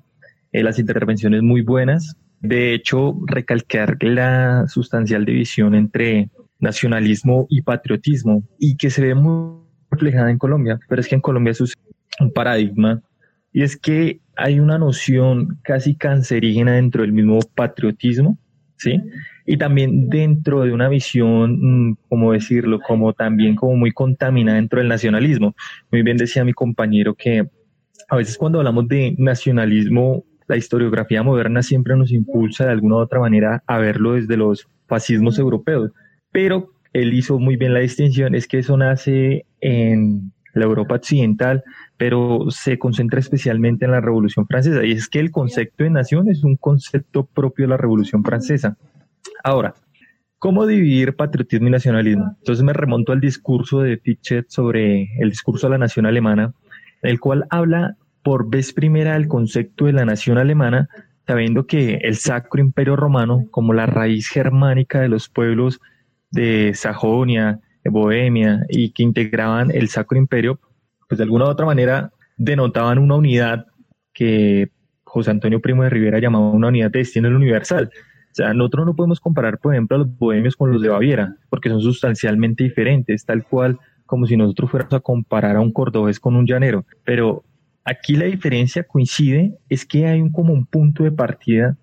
Eh, 0.52 0.64
las 0.64 0.80
intervenciones 0.80 1.44
muy 1.44 1.62
buenas. 1.62 2.16
De 2.42 2.74
hecho, 2.74 3.20
recalcar 3.26 3.98
la 4.02 4.68
sustancial 4.68 5.26
división 5.26 5.76
entre 5.76 6.30
nacionalismo 6.60 7.46
y 7.50 7.62
patriotismo 7.62 8.44
y 8.58 8.76
que 8.76 8.90
se 8.90 9.02
ve 9.02 9.16
muy 9.16 9.60
reflejada 9.92 10.32
en 10.32 10.38
Colombia, 10.38 10.80
pero 10.88 11.02
es 11.02 11.08
que 11.08 11.16
en 11.16 11.22
Colombia 11.22 11.52
es 11.52 11.62
un 12.20 12.32
paradigma 12.32 13.02
y 13.52 13.64
es 13.64 13.78
que 13.78 14.20
hay 14.36 14.60
una 14.60 14.78
noción 14.78 15.60
casi 15.64 15.96
cancerígena 15.96 16.74
dentro 16.74 17.02
del 17.02 17.12
mismo 17.12 17.40
patriotismo, 17.56 18.38
¿sí? 18.78 19.02
Y 19.46 19.58
también 19.58 20.10
dentro 20.10 20.62
de 20.64 20.72
una 20.72 20.88
visión, 20.88 21.90
mm, 21.90 21.98
¿cómo 22.08 22.34
decirlo? 22.34 22.80
Como 22.80 23.14
también 23.14 23.56
como 23.56 23.76
muy 23.76 23.92
contaminada 23.92 24.58
dentro 24.58 24.80
del 24.80 24.88
nacionalismo. 24.88 25.56
Muy 25.92 26.04
bien 26.04 26.18
decía 26.18 26.44
mi 26.46 26.54
compañero 26.54 27.16
que 27.16 27.50
a 28.08 28.16
veces 28.16 28.38
cuando 28.38 28.60
hablamos 28.60 28.88
de 28.88 29.16
nacionalismo, 29.18 30.24
la 30.50 30.58
historiografía 30.58 31.24
moderna 31.24 31.62
siempre 31.62 31.96
nos 31.96 32.12
impulsa 32.12 32.66
de 32.66 32.72
alguna 32.72 32.96
u 32.96 33.00
otra 33.00 33.20
manera 33.20 33.64
a 33.68 33.78
verlo 33.78 34.14
desde 34.14 34.36
los 34.36 34.68
fascismos 34.88 35.38
europeos, 35.38 35.92
pero 36.32 36.72
él 36.92 37.14
hizo 37.14 37.38
muy 37.38 37.56
bien 37.56 37.76
la 37.76 37.82
distinción, 37.82 38.34
es 38.34 38.48
que 38.48 38.58
eso 38.58 38.76
nace 38.76 39.46
en 39.62 40.34
la 40.56 40.66
Europa 40.66 40.96
occidental, 40.96 41.64
pero 41.98 42.48
se 42.50 42.80
concentra 42.80 43.20
especialmente 43.20 43.86
en 43.86 43.92
la 43.92 44.02
Revolución 44.02 44.48
Francesa. 44.48 44.84
Y 44.84 44.94
es 44.94 45.08
que 45.08 45.20
el 45.20 45.30
concepto 45.30 45.84
de 45.84 45.92
nación 45.92 46.28
es 46.30 46.44
un 46.44 46.56
concepto 46.56 47.26
propio 47.26 47.66
de 47.66 47.70
la 47.70 47.78
Revolución 47.78 48.24
Francesa. 48.24 48.76
Ahora, 49.44 49.76
¿cómo 50.40 50.66
dividir 50.66 51.16
patriotismo 51.16 51.68
y 51.68 51.72
nacionalismo? 51.72 52.36
Entonces 52.40 52.64
me 52.64 52.74
remonto 52.74 53.12
al 53.12 53.22
discurso 53.22 53.82
de 53.82 53.98
Fichte 53.98 54.46
sobre 54.48 55.16
el 55.20 55.30
discurso 55.30 55.68
de 55.68 55.72
la 55.72 55.78
nación 55.78 56.08
alemana, 56.08 56.54
el 57.04 57.20
cual 57.20 57.46
habla 57.52 57.98
por 58.24 58.50
vez 58.50 58.74
primera 58.74 59.14
del 59.14 59.28
concepto 59.28 59.86
de 59.86 59.94
la 59.94 60.06
nación 60.06 60.38
alemana, 60.38 60.90
sabiendo 61.26 61.66
que 61.66 61.96
el 62.04 62.16
Sacro 62.16 62.62
Imperio 62.62 62.96
Romano, 62.96 63.46
como 63.52 63.74
la 63.74 63.86
raíz 63.86 64.28
germánica 64.28 65.02
de 65.02 65.10
los 65.10 65.30
pueblos 65.30 65.80
de 66.32 66.74
Sajonia, 66.74 67.60
Bohemia 67.86 68.66
y 68.70 68.92
que 68.92 69.04
integraban 69.04 69.72
el 69.72 69.90
Sacro 69.90 70.18
Imperio, 70.18 70.60
pues 71.08 71.18
de 71.18 71.24
alguna 71.24 71.46
u 71.46 71.50
otra 71.50 71.66
manera 71.66 72.12
denotaban 72.38 73.00
una 73.00 73.16
unidad 73.16 73.66
que 74.14 74.70
José 75.04 75.32
Antonio 75.32 75.60
Primo 75.60 75.84
de 75.84 75.90
Rivera 75.90 76.20
llamaba 76.20 76.52
una 76.52 76.68
unidad 76.68 76.92
de 76.92 77.00
destino 77.00 77.30
universal. 77.30 77.90
O 78.32 78.36
sea, 78.36 78.54
nosotros 78.54 78.86
no 78.86 78.96
podemos 78.96 79.20
comparar, 79.20 79.58
por 79.58 79.74
ejemplo, 79.74 79.96
a 79.96 80.00
los 80.00 80.18
bohemios 80.18 80.56
con 80.56 80.72
los 80.72 80.82
de 80.82 80.90
Baviera, 80.90 81.36
porque 81.50 81.70
son 81.70 81.82
sustancialmente 81.82 82.64
diferentes, 82.64 83.26
tal 83.26 83.44
cual 83.44 83.80
como 84.06 84.26
si 84.28 84.38
nosotros 84.38 84.72
fuéramos 84.72 84.94
a 84.94 85.00
comparar 85.00 85.56
a 85.56 85.62
un 85.62 85.72
cordobés 85.72 86.20
con 86.20 86.36
un 86.36 86.46
llanero. 86.46 86.86
Pero 87.04 87.44
aquí 87.84 88.16
la 88.16 88.26
diferencia 88.26 88.84
coincide, 88.84 89.58
es 89.70 89.86
que 89.86 90.08
hay 90.08 90.22
un, 90.22 90.32
como 90.32 90.54
un 90.54 90.66
punto 90.66 91.04
de 91.04 91.12
partida, 91.12 91.78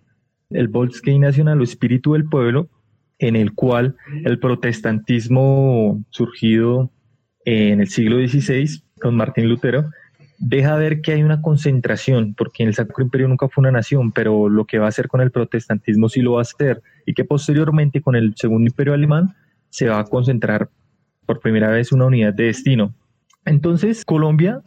el 0.51 0.69
Volkswagen 0.69 1.23
Nacional 1.23 1.61
o 1.61 1.65
espíritu 1.65 2.13
del 2.13 2.29
pueblo, 2.29 2.69
en 3.19 3.37
el 3.37 3.55
cual 3.55 3.97
el 4.25 4.39
protestantismo 4.39 6.05
surgido 6.11 6.91
en 7.45 7.81
el 7.81 7.89
siglo 7.89 8.17
XVI 8.17 8.83
con 9.01 9.17
Martín 9.17 9.49
Lutero 9.49 9.91
deja 10.39 10.77
ver 10.77 11.01
que 11.01 11.13
hay 11.13 11.23
una 11.23 11.41
concentración, 11.41 12.35
porque 12.35 12.65
el 12.65 12.75
Sacro 12.75 13.03
Imperio 13.03 13.29
nunca 13.29 13.49
fue 13.49 13.63
una 13.63 13.73
nación, 13.73 14.13
pero 14.13 14.49
lo 14.49 14.67
que 14.67 14.79
va 14.79 14.87
a 14.87 14.89
hacer 14.89 15.09
con 15.09 15.21
el 15.21 15.31
protestantismo 15.31 16.09
sí 16.09 16.21
lo 16.21 16.33
va 16.33 16.41
a 16.41 16.43
hacer, 16.43 16.83
y 17.07 17.15
que 17.15 17.25
posteriormente 17.25 18.03
con 18.03 18.17
el 18.17 18.35
Segundo 18.37 18.69
Imperio 18.69 18.93
Alemán 18.93 19.35
se 19.71 19.89
va 19.89 19.99
a 19.99 20.05
concentrar 20.05 20.69
por 21.25 21.41
primera 21.41 21.71
vez 21.71 21.91
una 21.93 22.07
unidad 22.07 22.35
de 22.35 22.45
destino. 22.45 22.95
Entonces, 23.45 24.05
Colombia 24.05 24.61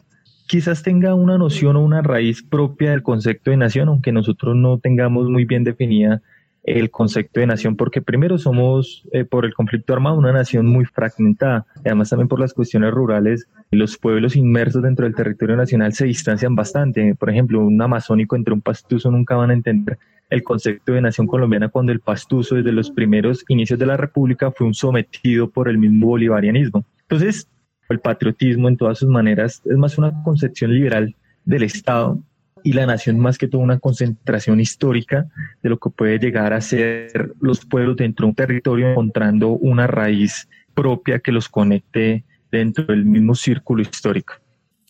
quizás 0.50 0.82
tenga 0.82 1.14
una 1.14 1.38
noción 1.38 1.76
o 1.76 1.80
una 1.80 2.02
raíz 2.02 2.42
propia 2.42 2.90
del 2.90 3.04
concepto 3.04 3.52
de 3.52 3.56
nación, 3.56 3.88
aunque 3.88 4.10
nosotros 4.10 4.56
no 4.56 4.78
tengamos 4.78 5.30
muy 5.30 5.44
bien 5.44 5.62
definida 5.62 6.22
el 6.64 6.90
concepto 6.90 7.38
de 7.38 7.46
nación, 7.46 7.76
porque 7.76 8.02
primero 8.02 8.36
somos, 8.36 9.04
eh, 9.12 9.24
por 9.24 9.44
el 9.44 9.54
conflicto 9.54 9.92
armado, 9.92 10.18
una 10.18 10.32
nación 10.32 10.66
muy 10.66 10.86
fragmentada, 10.86 11.66
además 11.84 12.10
también 12.10 12.26
por 12.26 12.40
las 12.40 12.52
cuestiones 12.52 12.90
rurales, 12.90 13.46
los 13.70 13.96
pueblos 13.96 14.34
inmersos 14.34 14.82
dentro 14.82 15.04
del 15.04 15.14
territorio 15.14 15.54
nacional 15.54 15.92
se 15.92 16.06
distancian 16.06 16.56
bastante. 16.56 17.14
Por 17.14 17.30
ejemplo, 17.30 17.64
un 17.64 17.80
amazónico 17.80 18.34
entre 18.34 18.52
un 18.52 18.60
pastuso 18.60 19.08
nunca 19.08 19.36
van 19.36 19.50
a 19.50 19.54
entender 19.54 19.98
el 20.30 20.42
concepto 20.42 20.94
de 20.94 21.00
nación 21.00 21.28
colombiana 21.28 21.68
cuando 21.68 21.92
el 21.92 22.00
pastuso 22.00 22.56
desde 22.56 22.72
los 22.72 22.90
primeros 22.90 23.44
inicios 23.46 23.78
de 23.78 23.86
la 23.86 23.96
República 23.96 24.50
fue 24.50 24.66
un 24.66 24.74
sometido 24.74 25.48
por 25.48 25.68
el 25.68 25.78
mismo 25.78 26.08
bolivarianismo. 26.08 26.84
Entonces, 27.02 27.46
el 27.90 28.00
patriotismo 28.00 28.68
en 28.68 28.76
todas 28.76 28.98
sus 28.98 29.08
maneras 29.08 29.62
es 29.64 29.76
más 29.76 29.98
una 29.98 30.22
concepción 30.22 30.72
liberal 30.72 31.14
del 31.44 31.62
Estado 31.64 32.18
y 32.62 32.72
la 32.72 32.86
nación 32.86 33.18
más 33.18 33.38
que 33.38 33.48
todo 33.48 33.60
una 33.60 33.78
concentración 33.78 34.60
histórica 34.60 35.26
de 35.62 35.70
lo 35.70 35.78
que 35.78 35.90
puede 35.90 36.18
llegar 36.18 36.52
a 36.52 36.60
ser 36.60 37.32
los 37.40 37.64
pueblos 37.64 37.96
dentro 37.96 38.26
de 38.26 38.30
un 38.30 38.34
territorio 38.34 38.90
encontrando 38.90 39.50
una 39.50 39.86
raíz 39.86 40.48
propia 40.74 41.18
que 41.18 41.32
los 41.32 41.48
conecte 41.48 42.24
dentro 42.50 42.84
del 42.84 43.04
mismo 43.04 43.34
círculo 43.34 43.82
histórico. 43.82 44.34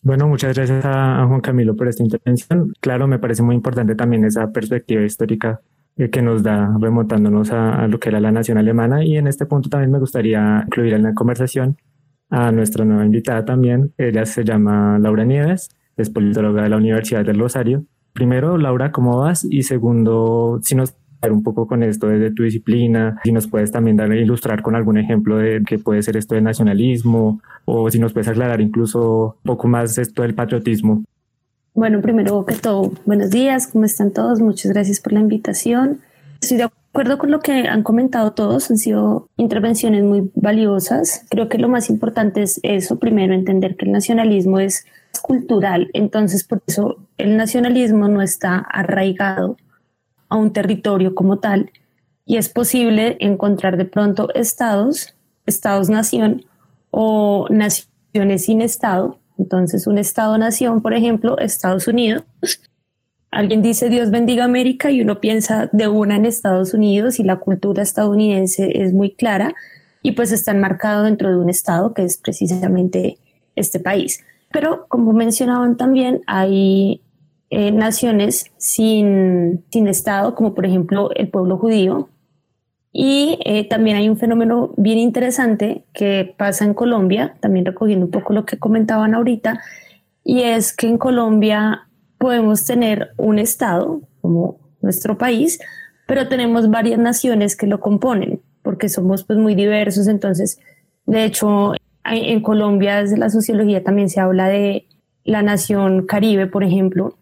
Bueno, 0.03 0.27
muchas 0.27 0.55
gracias 0.55 0.83
a, 0.83 1.25
Juan 1.27 1.41
Camilo 1.41 1.75
por 1.75 1.87
esta 1.87 2.03
intervención. 2.03 2.73
Claro, 2.79 3.07
me 3.07 3.19
parece 3.19 3.43
muy 3.43 3.55
importante 3.55 3.95
también 3.95 4.25
esa 4.25 4.51
perspectiva 4.51 5.03
histórica 5.03 5.61
eh, 5.95 6.09
que 6.09 6.21
nos 6.21 6.41
da 6.41 6.75
remontándonos 6.79 7.51
a, 7.51 7.83
a, 7.83 7.87
lo 7.87 7.99
que 7.99 8.09
era 8.09 8.19
la 8.19 8.31
nación 8.31 8.57
alemana 8.57 9.03
y 9.05 9.17
en 9.17 9.27
este 9.27 9.45
punto 9.45 9.69
también 9.69 9.91
me 9.91 9.99
gustaría 9.99 10.63
incluir 10.65 10.93
en 10.93 11.03
la 11.03 11.13
conversación 11.13 11.77
a 12.31 12.51
nuestra 12.51 12.83
nueva 12.83 13.05
invitada 13.05 13.45
también. 13.45 13.93
Ella 13.97 14.25
se 14.25 14.43
llama 14.43 14.97
Laura 14.97 15.23
Nieves 15.23 15.69
es 16.01 16.09
politóloga 16.09 16.63
de 16.63 16.69
la 16.69 16.77
Universidad 16.77 17.25
del 17.25 17.39
Rosario. 17.39 17.85
Primero, 18.13 18.57
Laura, 18.57 18.91
¿cómo 18.91 19.17
vas? 19.19 19.45
Y 19.49 19.63
segundo, 19.63 20.59
si 20.63 20.75
nos 20.75 20.95
un 21.29 21.43
poco 21.43 21.67
con 21.67 21.83
esto 21.83 22.07
desde 22.07 22.31
tu 22.31 22.41
disciplina, 22.41 23.19
si 23.23 23.31
nos 23.31 23.47
puedes 23.47 23.71
también 23.71 23.95
dar 23.95 24.11
ilustrar 24.11 24.63
con 24.63 24.73
algún 24.73 24.97
ejemplo 24.97 25.37
de 25.37 25.61
qué 25.67 25.77
puede 25.77 26.01
ser 26.01 26.17
esto 26.17 26.33
de 26.33 26.41
nacionalismo 26.41 27.39
o 27.65 27.91
si 27.91 27.99
nos 27.99 28.11
puedes 28.11 28.27
aclarar 28.27 28.59
incluso 28.59 29.37
un 29.43 29.43
poco 29.43 29.67
más 29.67 29.99
esto 29.99 30.23
del 30.23 30.33
patriotismo. 30.33 31.03
Bueno, 31.75 32.01
primero 32.01 32.43
que 32.43 32.55
todo, 32.55 32.91
buenos 33.05 33.29
días, 33.29 33.67
¿cómo 33.67 33.85
están 33.85 34.11
todos? 34.11 34.41
Muchas 34.41 34.71
gracias 34.71 34.99
por 34.99 35.13
la 35.13 35.19
invitación. 35.19 35.99
Estoy 36.41 36.57
de 36.57 36.80
con 36.91 37.31
lo 37.31 37.39
que 37.39 37.67
han 37.67 37.83
comentado 37.83 38.33
todos, 38.33 38.69
han 38.69 38.77
sido 38.77 39.29
intervenciones 39.37 40.03
muy 40.03 40.29
valiosas. 40.35 41.25
Creo 41.29 41.47
que 41.47 41.57
lo 41.57 41.69
más 41.69 41.89
importante 41.89 42.41
es 42.43 42.59
eso, 42.63 42.99
primero 42.99 43.33
entender 43.33 43.75
que 43.77 43.85
el 43.85 43.91
nacionalismo 43.91 44.59
es 44.59 44.85
cultural, 45.21 45.89
entonces 45.93 46.43
por 46.43 46.61
eso 46.67 46.97
el 47.17 47.37
nacionalismo 47.37 48.07
no 48.07 48.21
está 48.21 48.57
arraigado 48.57 49.57
a 50.29 50.37
un 50.37 50.53
territorio 50.53 51.13
como 51.13 51.39
tal 51.39 51.71
y 52.25 52.37
es 52.37 52.49
posible 52.49 53.17
encontrar 53.19 53.77
de 53.77 53.85
pronto 53.85 54.29
estados, 54.33 55.15
estados-nación 55.45 56.45
o 56.91 57.47
naciones 57.49 58.45
sin 58.45 58.61
estado. 58.61 59.19
Entonces 59.37 59.87
un 59.87 59.97
estado-nación, 59.97 60.81
por 60.81 60.93
ejemplo, 60.93 61.37
Estados 61.39 61.87
Unidos. 61.87 62.23
Alguien 63.31 63.61
dice 63.61 63.89
Dios 63.89 64.11
bendiga 64.11 64.43
América 64.43 64.91
y 64.91 65.01
uno 65.01 65.21
piensa 65.21 65.69
de 65.71 65.87
una 65.87 66.17
en 66.17 66.25
Estados 66.25 66.73
Unidos 66.73 67.17
y 67.17 67.23
la 67.23 67.37
cultura 67.37 67.81
estadounidense 67.81 68.83
es 68.83 68.91
muy 68.91 69.11
clara 69.11 69.55
y 70.03 70.11
pues 70.11 70.33
está 70.33 70.51
enmarcado 70.51 71.05
dentro 71.05 71.29
de 71.29 71.37
un 71.37 71.49
estado 71.49 71.93
que 71.93 72.03
es 72.03 72.17
precisamente 72.17 73.17
este 73.55 73.79
país. 73.79 74.23
Pero 74.51 74.85
como 74.89 75.13
mencionaban 75.13 75.77
también, 75.77 76.21
hay 76.27 77.01
eh, 77.49 77.71
naciones 77.71 78.51
sin, 78.57 79.63
sin 79.71 79.87
Estado, 79.87 80.35
como 80.35 80.53
por 80.53 80.65
ejemplo 80.65 81.09
el 81.15 81.29
pueblo 81.29 81.57
judío. 81.57 82.09
Y 82.91 83.39
eh, 83.45 83.67
también 83.69 83.95
hay 83.95 84.09
un 84.09 84.17
fenómeno 84.17 84.73
bien 84.75 84.97
interesante 84.99 85.85
que 85.93 86.35
pasa 86.37 86.65
en 86.65 86.73
Colombia, 86.73 87.35
también 87.39 87.65
recogiendo 87.65 88.05
un 88.05 88.11
poco 88.11 88.33
lo 88.33 88.45
que 88.45 88.59
comentaban 88.59 89.15
ahorita, 89.15 89.61
y 90.25 90.41
es 90.41 90.75
que 90.75 90.87
en 90.87 90.97
Colombia 90.97 91.87
podemos 92.21 92.65
tener 92.65 93.13
un 93.17 93.39
Estado 93.39 93.99
como 94.21 94.59
nuestro 94.79 95.17
país, 95.17 95.59
pero 96.05 96.27
tenemos 96.27 96.69
varias 96.69 96.99
naciones 96.99 97.55
que 97.55 97.65
lo 97.65 97.79
componen, 97.79 98.39
porque 98.61 98.89
somos 98.89 99.23
pues 99.23 99.39
muy 99.39 99.55
diversos, 99.55 100.07
entonces, 100.07 100.59
de 101.07 101.25
hecho, 101.25 101.73
en 102.05 102.41
Colombia 102.43 103.01
desde 103.01 103.17
la 103.17 103.31
sociología 103.31 103.83
también 103.83 104.07
se 104.07 104.19
habla 104.19 104.49
de 104.49 104.85
la 105.23 105.41
nación 105.41 106.05
caribe, 106.05 106.45
por 106.45 106.63
ejemplo, 106.63 107.17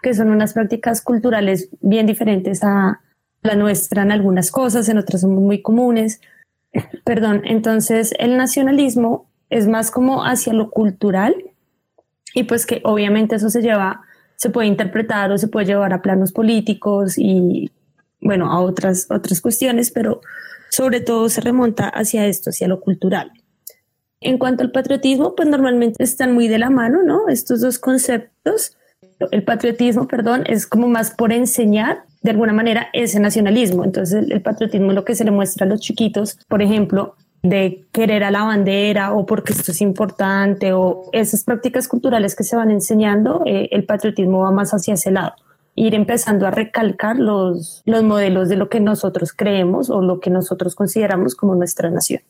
que 0.00 0.14
son 0.14 0.30
unas 0.30 0.52
prácticas 0.52 1.02
culturales 1.02 1.68
bien 1.80 2.06
diferentes 2.06 2.62
a 2.62 3.00
la 3.42 3.56
nuestra 3.56 4.02
en 4.02 4.12
algunas 4.12 4.52
cosas, 4.52 4.88
en 4.88 4.98
otras 4.98 5.22
somos 5.22 5.42
muy 5.42 5.60
comunes. 5.60 6.20
Perdón, 7.04 7.42
entonces 7.46 8.14
el 8.20 8.36
nacionalismo 8.36 9.26
es 9.50 9.66
más 9.66 9.90
como 9.90 10.24
hacia 10.24 10.52
lo 10.52 10.70
cultural 10.70 11.34
y 12.32 12.44
pues 12.44 12.64
que 12.64 12.80
obviamente 12.84 13.34
eso 13.34 13.50
se 13.50 13.62
lleva, 13.62 14.02
se 14.36 14.50
puede 14.50 14.68
interpretar 14.68 15.32
o 15.32 15.38
se 15.38 15.48
puede 15.48 15.66
llevar 15.66 15.92
a 15.92 16.02
planos 16.02 16.32
políticos 16.32 17.14
y 17.18 17.70
bueno, 18.20 18.50
a 18.50 18.60
otras, 18.60 19.06
otras 19.10 19.40
cuestiones, 19.40 19.90
pero 19.90 20.20
sobre 20.70 21.00
todo 21.00 21.28
se 21.28 21.40
remonta 21.40 21.88
hacia 21.88 22.26
esto, 22.26 22.50
hacia 22.50 22.68
lo 22.68 22.80
cultural. 22.80 23.32
En 24.20 24.38
cuanto 24.38 24.62
al 24.62 24.72
patriotismo, 24.72 25.34
pues 25.34 25.48
normalmente 25.48 26.02
están 26.02 26.34
muy 26.34 26.48
de 26.48 26.58
la 26.58 26.70
mano, 26.70 27.02
¿no? 27.02 27.28
Estos 27.28 27.60
dos 27.60 27.78
conceptos. 27.78 28.76
El 29.30 29.44
patriotismo, 29.44 30.08
perdón, 30.08 30.44
es 30.46 30.66
como 30.66 30.88
más 30.88 31.10
por 31.10 31.32
enseñar 31.32 32.04
de 32.22 32.30
alguna 32.30 32.52
manera 32.52 32.88
ese 32.92 33.20
nacionalismo. 33.20 33.84
Entonces, 33.84 34.26
el, 34.28 34.42
patriotismo 34.42 34.90
es 34.90 34.94
lo 34.94 35.04
que 35.04 35.14
se 35.14 35.24
le 35.24 35.30
muestra 35.30 35.64
a 35.64 35.68
los 35.68 35.80
chiquitos, 35.80 36.38
por 36.48 36.62
ejemplo, 36.62 37.14
de 37.48 37.84
querer 37.92 38.24
a 38.24 38.30
la 38.30 38.44
bandera 38.44 39.12
o 39.12 39.26
porque 39.26 39.52
esto 39.52 39.72
es 39.72 39.80
importante 39.80 40.72
o 40.72 41.08
esas 41.12 41.44
prácticas 41.44 41.88
culturales 41.88 42.34
que 42.34 42.44
se 42.44 42.56
van 42.56 42.70
enseñando, 42.70 43.42
eh, 43.46 43.68
el 43.72 43.84
patriotismo 43.84 44.40
va 44.40 44.50
más 44.50 44.72
hacia 44.72 44.94
ese 44.94 45.10
lado. 45.10 45.34
Ir 45.74 45.94
empezando 45.94 46.46
a 46.46 46.50
recalcar 46.50 47.18
los, 47.18 47.82
los 47.84 48.02
modelos 48.02 48.48
de 48.48 48.56
lo 48.56 48.68
que 48.68 48.80
nosotros 48.80 49.32
creemos 49.32 49.90
o 49.90 50.00
lo 50.00 50.20
que 50.20 50.30
nosotros 50.30 50.74
consideramos 50.74 51.34
como 51.34 51.54
nuestra 51.54 51.90
nación 51.90 52.22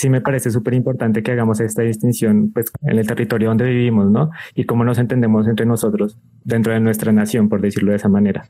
sí 0.00 0.08
me 0.08 0.22
parece 0.22 0.50
súper 0.50 0.72
importante 0.74 1.22
que 1.22 1.32
hagamos 1.32 1.60
esta 1.60 1.82
distinción 1.82 2.52
pues, 2.52 2.72
en 2.82 2.98
el 2.98 3.06
territorio 3.06 3.48
donde 3.48 3.66
vivimos, 3.66 4.10
¿no? 4.10 4.30
Y 4.54 4.64
cómo 4.64 4.82
nos 4.82 4.98
entendemos 4.98 5.46
entre 5.46 5.66
nosotros 5.66 6.16
dentro 6.42 6.72
de 6.72 6.80
nuestra 6.80 7.12
nación, 7.12 7.50
por 7.50 7.60
decirlo 7.60 7.90
de 7.90 7.98
esa 7.98 8.08
manera. 8.08 8.48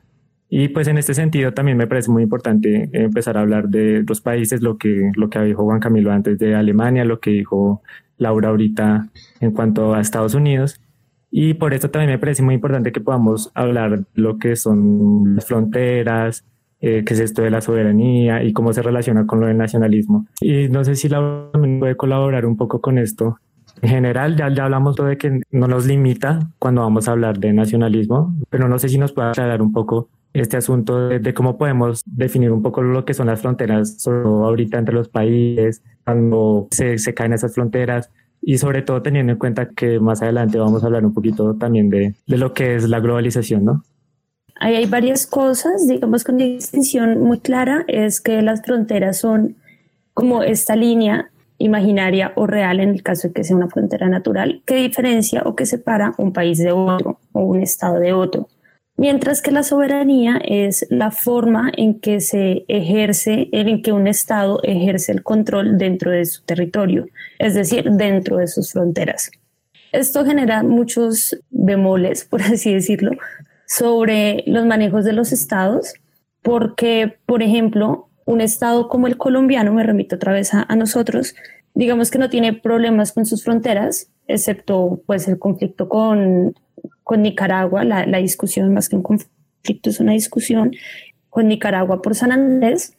Y 0.53 0.67
pues 0.67 0.89
en 0.89 0.97
este 0.97 1.13
sentido 1.13 1.53
también 1.53 1.77
me 1.77 1.87
parece 1.87 2.11
muy 2.11 2.23
importante 2.23 2.89
empezar 2.91 3.37
a 3.37 3.39
hablar 3.39 3.69
de 3.69 4.03
los 4.05 4.19
países, 4.19 4.61
lo 4.61 4.77
que, 4.77 5.09
lo 5.15 5.29
que 5.29 5.39
dijo 5.39 5.63
Juan 5.63 5.79
Camilo 5.79 6.11
antes 6.11 6.37
de 6.39 6.55
Alemania, 6.55 7.05
lo 7.05 7.21
que 7.21 7.31
dijo 7.31 7.81
Laura 8.17 8.49
ahorita 8.49 9.07
en 9.39 9.51
cuanto 9.51 9.93
a 9.93 10.01
Estados 10.01 10.35
Unidos. 10.35 10.81
Y 11.31 11.53
por 11.53 11.73
eso 11.73 11.89
también 11.89 12.11
me 12.11 12.19
parece 12.19 12.43
muy 12.43 12.55
importante 12.55 12.91
que 12.91 12.99
podamos 12.99 13.49
hablar 13.53 14.03
lo 14.13 14.39
que 14.39 14.57
son 14.57 15.35
las 15.35 15.45
fronteras, 15.45 16.43
eh, 16.81 17.05
qué 17.05 17.13
es 17.13 17.21
esto 17.21 17.43
de 17.43 17.49
la 17.49 17.61
soberanía 17.61 18.43
y 18.43 18.51
cómo 18.51 18.73
se 18.73 18.81
relaciona 18.81 19.25
con 19.25 19.39
lo 19.39 19.47
del 19.47 19.57
nacionalismo. 19.57 20.27
Y 20.41 20.67
no 20.67 20.83
sé 20.83 20.95
si 20.97 21.07
la 21.07 21.49
puede 21.79 21.95
colaborar 21.95 22.45
un 22.45 22.57
poco 22.57 22.81
con 22.81 22.97
esto. 22.97 23.37
En 23.81 23.89
general, 23.89 24.35
ya, 24.35 24.53
ya 24.53 24.65
hablamos 24.65 24.97
de 24.97 25.17
que 25.17 25.39
no 25.49 25.67
nos 25.69 25.85
limita 25.85 26.39
cuando 26.59 26.81
vamos 26.81 27.07
a 27.07 27.11
hablar 27.13 27.39
de 27.39 27.53
nacionalismo, 27.53 28.35
pero 28.49 28.67
no 28.67 28.77
sé 28.79 28.89
si 28.89 28.97
nos 28.97 29.13
puede 29.13 29.29
aclarar 29.29 29.61
un 29.61 29.71
poco 29.71 30.09
este 30.33 30.57
asunto 30.57 31.09
de, 31.09 31.33
cómo 31.33 31.57
podemos 31.57 32.01
definir 32.05 32.51
un 32.51 32.61
poco 32.61 32.81
lo 32.81 33.05
que 33.05 33.13
son 33.13 33.27
las 33.27 33.41
fronteras, 33.41 34.01
sobre 34.01 34.21
ahorita 34.21 34.77
entre 34.77 34.95
los 34.95 35.09
países, 35.09 35.81
cuando 36.05 36.67
se, 36.71 36.97
se 36.97 37.13
caen 37.13 37.33
esas 37.33 37.53
fronteras, 37.53 38.09
y 38.41 38.57
sobre 38.57 38.81
todo 38.81 39.01
teniendo 39.01 39.33
en 39.33 39.39
cuenta 39.39 39.69
que 39.69 39.99
más 39.99 40.21
adelante 40.21 40.57
vamos 40.57 40.83
a 40.83 40.87
hablar 40.87 41.05
un 41.05 41.13
poquito 41.13 41.55
también 41.55 41.89
de, 41.89 42.15
de 42.25 42.37
lo 42.37 42.53
que 42.53 42.75
es 42.75 42.89
la 42.89 42.99
globalización, 42.99 43.65
¿no? 43.65 43.83
Ahí 44.59 44.75
hay 44.75 44.85
varias 44.85 45.25
cosas, 45.25 45.87
digamos 45.87 46.23
con 46.23 46.37
distinción 46.37 47.19
muy 47.19 47.39
clara, 47.39 47.83
es 47.87 48.21
que 48.21 48.41
las 48.41 48.61
fronteras 48.61 49.19
son 49.19 49.55
como 50.13 50.43
esta 50.43 50.75
línea 50.75 51.31
imaginaria 51.57 52.33
o 52.35 52.47
real 52.47 52.79
en 52.79 52.89
el 52.89 53.03
caso 53.03 53.27
de 53.27 53.33
que 53.33 53.43
sea 53.43 53.55
una 53.55 53.69
frontera 53.69 54.09
natural, 54.09 54.61
que 54.65 54.75
diferencia 54.75 55.43
o 55.45 55.55
que 55.55 55.65
separa 55.65 56.13
un 56.17 56.33
país 56.33 56.57
de 56.57 56.71
otro 56.71 57.19
o 57.31 57.41
un 57.41 57.61
estado 57.61 57.99
de 57.99 58.13
otro. 58.13 58.47
Mientras 59.01 59.41
que 59.41 59.49
la 59.49 59.63
soberanía 59.63 60.39
es 60.45 60.85
la 60.91 61.09
forma 61.09 61.71
en 61.75 61.99
que 61.99 62.21
se 62.21 62.65
ejerce, 62.67 63.49
en 63.51 63.81
que 63.81 63.93
un 63.93 64.05
estado 64.05 64.59
ejerce 64.61 65.11
el 65.11 65.23
control 65.23 65.79
dentro 65.79 66.11
de 66.11 66.23
su 66.25 66.43
territorio, 66.43 67.07
es 67.39 67.55
decir, 67.55 67.89
dentro 67.89 68.37
de 68.37 68.45
sus 68.45 68.73
fronteras. 68.73 69.31
Esto 69.91 70.23
genera 70.23 70.61
muchos 70.61 71.35
bemoles, 71.49 72.25
por 72.29 72.43
así 72.43 72.71
decirlo, 72.71 73.13
sobre 73.65 74.43
los 74.45 74.67
manejos 74.67 75.03
de 75.03 75.13
los 75.13 75.31
estados, 75.31 75.95
porque, 76.43 77.17
por 77.25 77.41
ejemplo, 77.41 78.07
un 78.25 78.39
estado 78.39 78.87
como 78.87 79.07
el 79.07 79.17
colombiano, 79.17 79.73
me 79.73 79.81
remito 79.81 80.17
otra 80.17 80.31
vez 80.31 80.53
a, 80.53 80.75
nosotros, 80.75 81.33
digamos 81.73 82.11
que 82.11 82.19
no 82.19 82.29
tiene 82.29 82.53
problemas 82.53 83.13
con 83.13 83.25
sus 83.25 83.43
fronteras, 83.43 84.11
excepto 84.27 85.01
pues 85.07 85.27
el 85.27 85.39
conflicto 85.39 85.89
con, 85.89 86.53
con 87.11 87.23
Nicaragua, 87.23 87.83
la, 87.83 88.05
la, 88.05 88.19
discusión 88.19 88.73
más 88.73 88.87
que 88.87 88.95
un 88.95 89.03
conflicto 89.03 89.89
es 89.89 89.99
una 89.99 90.13
discusión 90.13 90.71
con 91.29 91.49
Nicaragua 91.49 92.01
por 92.01 92.15
San 92.15 92.31
Andrés, 92.31 92.95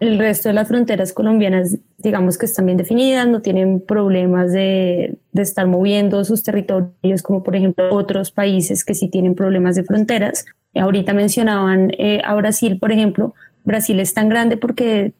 el 0.00 0.18
resto 0.18 0.48
de 0.48 0.54
las 0.54 0.66
fronteras 0.66 1.12
colombianas, 1.12 1.78
digamos 1.98 2.38
que 2.38 2.46
están 2.46 2.66
bien 2.66 2.76
definidas, 2.76 3.28
no 3.28 3.40
tienen 3.40 3.80
problemas 3.80 4.50
de, 4.50 5.16
de, 5.30 5.42
estar 5.42 5.68
moviendo 5.68 6.24
sus 6.24 6.42
territorios, 6.42 7.22
como 7.22 7.44
por 7.44 7.54
ejemplo 7.54 7.94
otros 7.94 8.32
países 8.32 8.84
que 8.84 8.94
sí 8.94 9.08
tienen 9.08 9.36
problemas 9.36 9.76
de 9.76 9.84
fronteras. 9.84 10.44
Ahorita 10.74 11.14
mencionaban 11.14 11.92
eh, 11.98 12.20
a 12.24 12.34
Brasil, 12.34 12.80
por 12.80 12.90
ejemplo. 12.90 13.32
Brasil 13.62 14.00
es 14.00 14.12
tan 14.12 14.28
grande 14.28 14.56
porque 14.56 15.12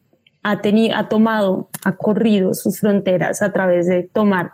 ha, 0.43 0.59
tenido, 0.59 0.97
ha 0.97 1.07
tomado, 1.07 1.69
ha 1.85 1.95
corrido 1.95 2.53
sus 2.53 2.81
fronteras 2.81 3.41
a 3.41 3.53
través 3.53 3.87
de 3.87 4.03
tomar 4.03 4.51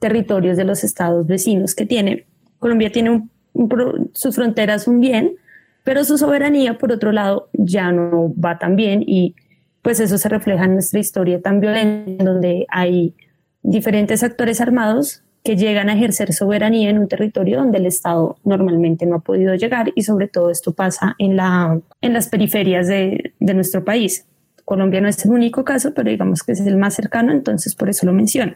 territorios 0.00 0.56
de 0.56 0.64
los 0.64 0.82
estados 0.82 1.24
vecinos 1.24 1.76
que 1.76 1.86
tiene. 1.86 2.26
Colombia 2.62 2.92
tiene 2.92 3.28
sus 4.14 4.36
fronteras 4.36 4.86
un 4.86 5.00
bien, 5.00 5.32
pero 5.82 6.04
su 6.04 6.16
soberanía, 6.16 6.78
por 6.78 6.92
otro 6.92 7.10
lado, 7.10 7.48
ya 7.52 7.90
no 7.90 8.32
va 8.34 8.60
tan 8.60 8.76
bien 8.76 9.02
y 9.04 9.34
pues 9.82 9.98
eso 9.98 10.16
se 10.16 10.28
refleja 10.28 10.64
en 10.64 10.74
nuestra 10.74 11.00
historia 11.00 11.42
tan 11.42 11.58
violenta, 11.58 12.22
donde 12.22 12.66
hay 12.68 13.16
diferentes 13.64 14.22
actores 14.22 14.60
armados 14.60 15.24
que 15.42 15.56
llegan 15.56 15.90
a 15.90 15.94
ejercer 15.94 16.32
soberanía 16.32 16.88
en 16.88 17.00
un 17.00 17.08
territorio 17.08 17.58
donde 17.58 17.78
el 17.78 17.86
Estado 17.86 18.36
normalmente 18.44 19.06
no 19.06 19.16
ha 19.16 19.20
podido 19.20 19.56
llegar 19.56 19.90
y 19.96 20.02
sobre 20.04 20.28
todo 20.28 20.48
esto 20.50 20.72
pasa 20.72 21.16
en 21.18 21.34
las 21.36 22.28
periferias 22.28 22.86
de, 22.86 23.34
de 23.40 23.54
nuestro 23.54 23.84
país. 23.84 24.24
Colombia 24.64 25.00
no 25.00 25.08
es 25.08 25.24
el 25.24 25.32
único 25.32 25.64
caso, 25.64 25.94
pero 25.94 26.10
digamos 26.10 26.44
que 26.44 26.52
es 26.52 26.60
el 26.60 26.76
más 26.76 26.94
cercano, 26.94 27.32
entonces 27.32 27.74
por 27.74 27.88
eso 27.88 28.06
lo 28.06 28.12
menciono. 28.12 28.54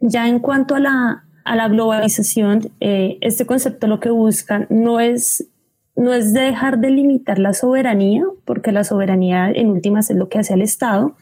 Ya 0.00 0.26
en 0.26 0.40
cuanto 0.40 0.74
a 0.74 0.80
la, 0.80 1.24
a 1.44 1.56
la 1.56 1.68
globalización, 1.68 2.70
eh, 2.80 3.18
este 3.20 3.46
concepto 3.46 3.86
lo 3.86 4.00
que 4.00 4.10
busca 4.10 4.66
no 4.70 5.00
es 5.00 5.48
no 5.94 6.12
es 6.14 6.32
dejar 6.32 6.78
de 6.78 6.90
limitar 6.90 7.38
la 7.38 7.52
soberanía, 7.52 8.24
porque 8.44 8.72
la 8.72 8.84
soberanía 8.84 9.50
en 9.50 9.68
últimas 9.68 10.10
es 10.10 10.16
lo 10.16 10.28
que 10.28 10.38
hace 10.38 10.54
el 10.54 10.62
Estado, 10.62 11.16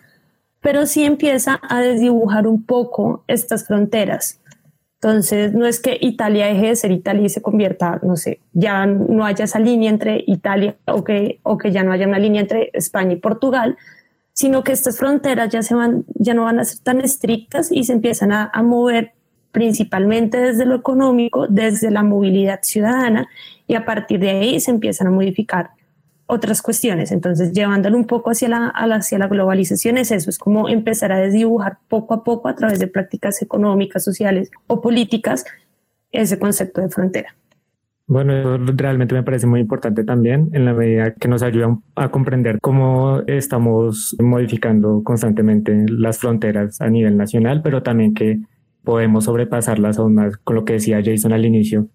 pero 0.61 0.87
sí 0.87 1.05
empieza 1.05 1.61
a 1.69 1.81
desdibujar 1.81 2.47
un 2.47 2.63
poco 2.65 3.25
estas 3.27 3.67
fronteras. 3.67 4.41
Entonces, 4.95 5.55
no 5.55 5.67
es 5.67 5.81
que 5.81 5.97
Italia 6.01 6.47
deje 6.47 6.67
de 6.67 6.77
ser 6.77 6.93
Italia 6.93 7.25
y 7.25 7.31
se 7.31 7.41
convierta, 7.41 8.01
no 8.03 8.17
sé, 8.17 8.41
ya 8.53 8.85
no 8.85 9.25
haya 9.25 9.47
esa 9.47 9.59
línea 9.59 9.91
entre 9.91 10.23
Italia 10.27 10.77
o 10.87 11.05
que, 11.05 11.41
o 11.43 11.57
que 11.57 11.73
ya 11.73 11.83
no 11.83 11.93
haya 11.93 12.07
una 12.07 12.19
línea 12.19 12.43
entre 12.43 12.71
España 12.75 13.15
y 13.15 13.17
Portugal, 13.17 13.79
sino 14.35 14.63
que 14.63 14.73
estas 14.73 14.99
fronteras 14.99 15.49
ya, 15.51 15.63
se 15.63 15.75
van, 15.75 16.05
ya 16.15 16.35
no 16.35 16.45
van 16.45 16.61
a 16.61 16.65
ser 16.65 16.81
tan 16.81 17.01
estrictas 17.01 17.73
y 17.73 17.85
se 17.85 17.95
empiezan 17.95 18.31
a, 18.31 18.51
a 18.53 18.63
mover 18.63 19.15
principalmente 19.53 20.39
desde 20.39 20.67
lo 20.67 20.75
económico, 20.75 21.47
desde 21.49 21.91
la 21.91 22.03
movilidad 22.03 22.61
ciudadana 22.63 23.29
y 23.67 23.75
a 23.75 23.85
partir 23.85 24.21
de 24.21 24.31
ahí 24.31 24.61
se 24.61 24.71
empiezan 24.71 25.09
a 25.09 25.11
modificar 25.11 25.71
otras 26.27 26.63
cuestiones. 26.63 27.11
Entonces, 27.11 27.53
llevándolo 27.53 27.97
un 27.97 28.07
poco 28.07 28.31
hacia 28.31 28.49
la, 28.49 28.69
hacia 28.69 29.19
la 29.19 29.27
globalización 29.27 29.99
es 29.99 30.13
eso, 30.13 30.31
es 30.31 30.39
como 30.39 30.69
empezar 30.69 31.13
a 31.13 31.19
desdibujar 31.19 31.79
poco 31.89 32.15
a 32.15 32.25
poco 32.25 32.49
a 32.49 32.55
través 32.55 32.79
de 32.79 32.87
prácticas 32.87 33.43
económicas, 33.43 34.05
sociales 34.05 34.51
o 34.67 34.81
políticas 34.81 35.45
ese 36.13 36.39
concepto 36.39 36.81
de 36.81 36.89
frontera. 36.89 37.35
Bueno, 38.07 38.59
realmente 38.59 39.15
me 39.15 39.23
parece 39.23 39.47
muy 39.47 39.61
importante 39.61 40.03
también 40.03 40.51
en 40.53 40.65
la 40.65 40.73
medida 40.73 41.15
que 41.15 41.29
nos 41.29 41.45
ayuda 41.45 41.79
a 41.95 42.11
comprender 42.11 42.59
cómo 42.61 43.23
estamos 43.29 44.17
modificando 44.19 45.05
constantemente 45.05 45.87
las 45.89 46.19
fronteras 46.19 46.81
a 46.81 46.91
nivel 46.91 47.17
nacional, 47.17 47.63
pero 47.63 47.85
también 47.85 48.13
que 48.13 48.41
podemos 48.85 49.25
sobrepasarlas 49.25 49.99
aún 49.99 50.15
más 50.15 50.37
con 50.39 50.57
lo 50.57 50.65
que 50.65 50.75
decía 50.75 51.03
Jason 51.05 51.33
al 51.33 51.45
inicio, 51.45 51.89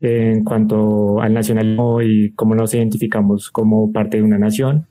en 0.00 0.44
cuanto 0.44 1.20
al 1.20 1.32
nacionalismo 1.32 2.02
y 2.02 2.32
cómo 2.34 2.54
nos 2.54 2.74
identificamos 2.74 3.50
como 3.50 3.92
parte 3.92 4.16
de 4.16 4.22
una 4.22 4.38
nación 4.38 4.86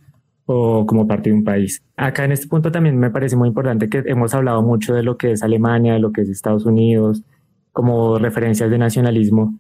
o 0.45 0.85
como 0.85 1.07
parte 1.07 1.29
de 1.29 1.35
un 1.35 1.43
país. 1.43 1.83
Acá 1.97 2.25
en 2.25 2.31
este 2.31 2.47
punto 2.47 2.71
también 2.71 2.97
me 2.97 3.11
parece 3.11 3.35
muy 3.35 3.47
importante 3.47 3.89
que 3.89 4.03
hemos 4.05 4.33
hablado 4.33 4.61
mucho 4.61 4.93
de 4.93 5.03
lo 5.03 5.17
que 5.17 5.31
es 5.31 5.43
Alemania, 5.43 5.93
de 5.93 5.99
lo 5.99 6.11
que 6.11 6.21
es 6.21 6.29
Estados 6.29 6.65
Unidos, 6.65 7.23
como 7.71 8.17
referencias 8.17 8.69
de 8.69 8.77
nacionalismo, 8.77 9.59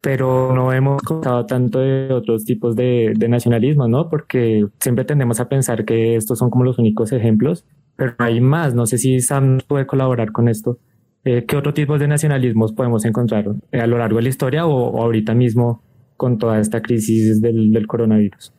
pero 0.00 0.52
no 0.54 0.72
hemos 0.72 1.00
contado 1.02 1.46
tanto 1.46 1.78
de 1.78 2.12
otros 2.12 2.44
tipos 2.44 2.74
de, 2.76 3.12
de 3.16 3.28
nacionalismo, 3.28 3.88
¿no? 3.88 4.08
Porque 4.08 4.66
siempre 4.80 5.04
tendemos 5.04 5.38
a 5.40 5.48
pensar 5.48 5.84
que 5.84 6.16
estos 6.16 6.38
son 6.38 6.50
como 6.50 6.64
los 6.64 6.78
únicos 6.78 7.12
ejemplos, 7.12 7.64
pero 7.96 8.14
hay 8.18 8.40
más. 8.40 8.74
No 8.74 8.86
sé 8.86 8.98
si 8.98 9.20
Sam 9.20 9.58
puede 9.66 9.86
colaborar 9.86 10.32
con 10.32 10.48
esto. 10.48 10.78
Eh, 11.24 11.44
¿Qué 11.46 11.56
otro 11.56 11.72
tipo 11.72 11.98
de 11.98 12.08
nacionalismos 12.08 12.72
podemos 12.72 13.04
encontrar 13.04 13.44
eh, 13.70 13.80
a 13.80 13.86
lo 13.86 13.98
largo 13.98 14.16
de 14.16 14.24
la 14.24 14.28
historia 14.28 14.66
o, 14.66 15.00
ahorita 15.00 15.34
mismo 15.34 15.82
con 16.16 16.38
toda 16.38 16.58
esta 16.58 16.82
crisis 16.82 17.40
del, 17.40 17.86
coronavirus? 17.86 18.52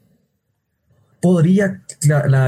Podría 1.22 1.82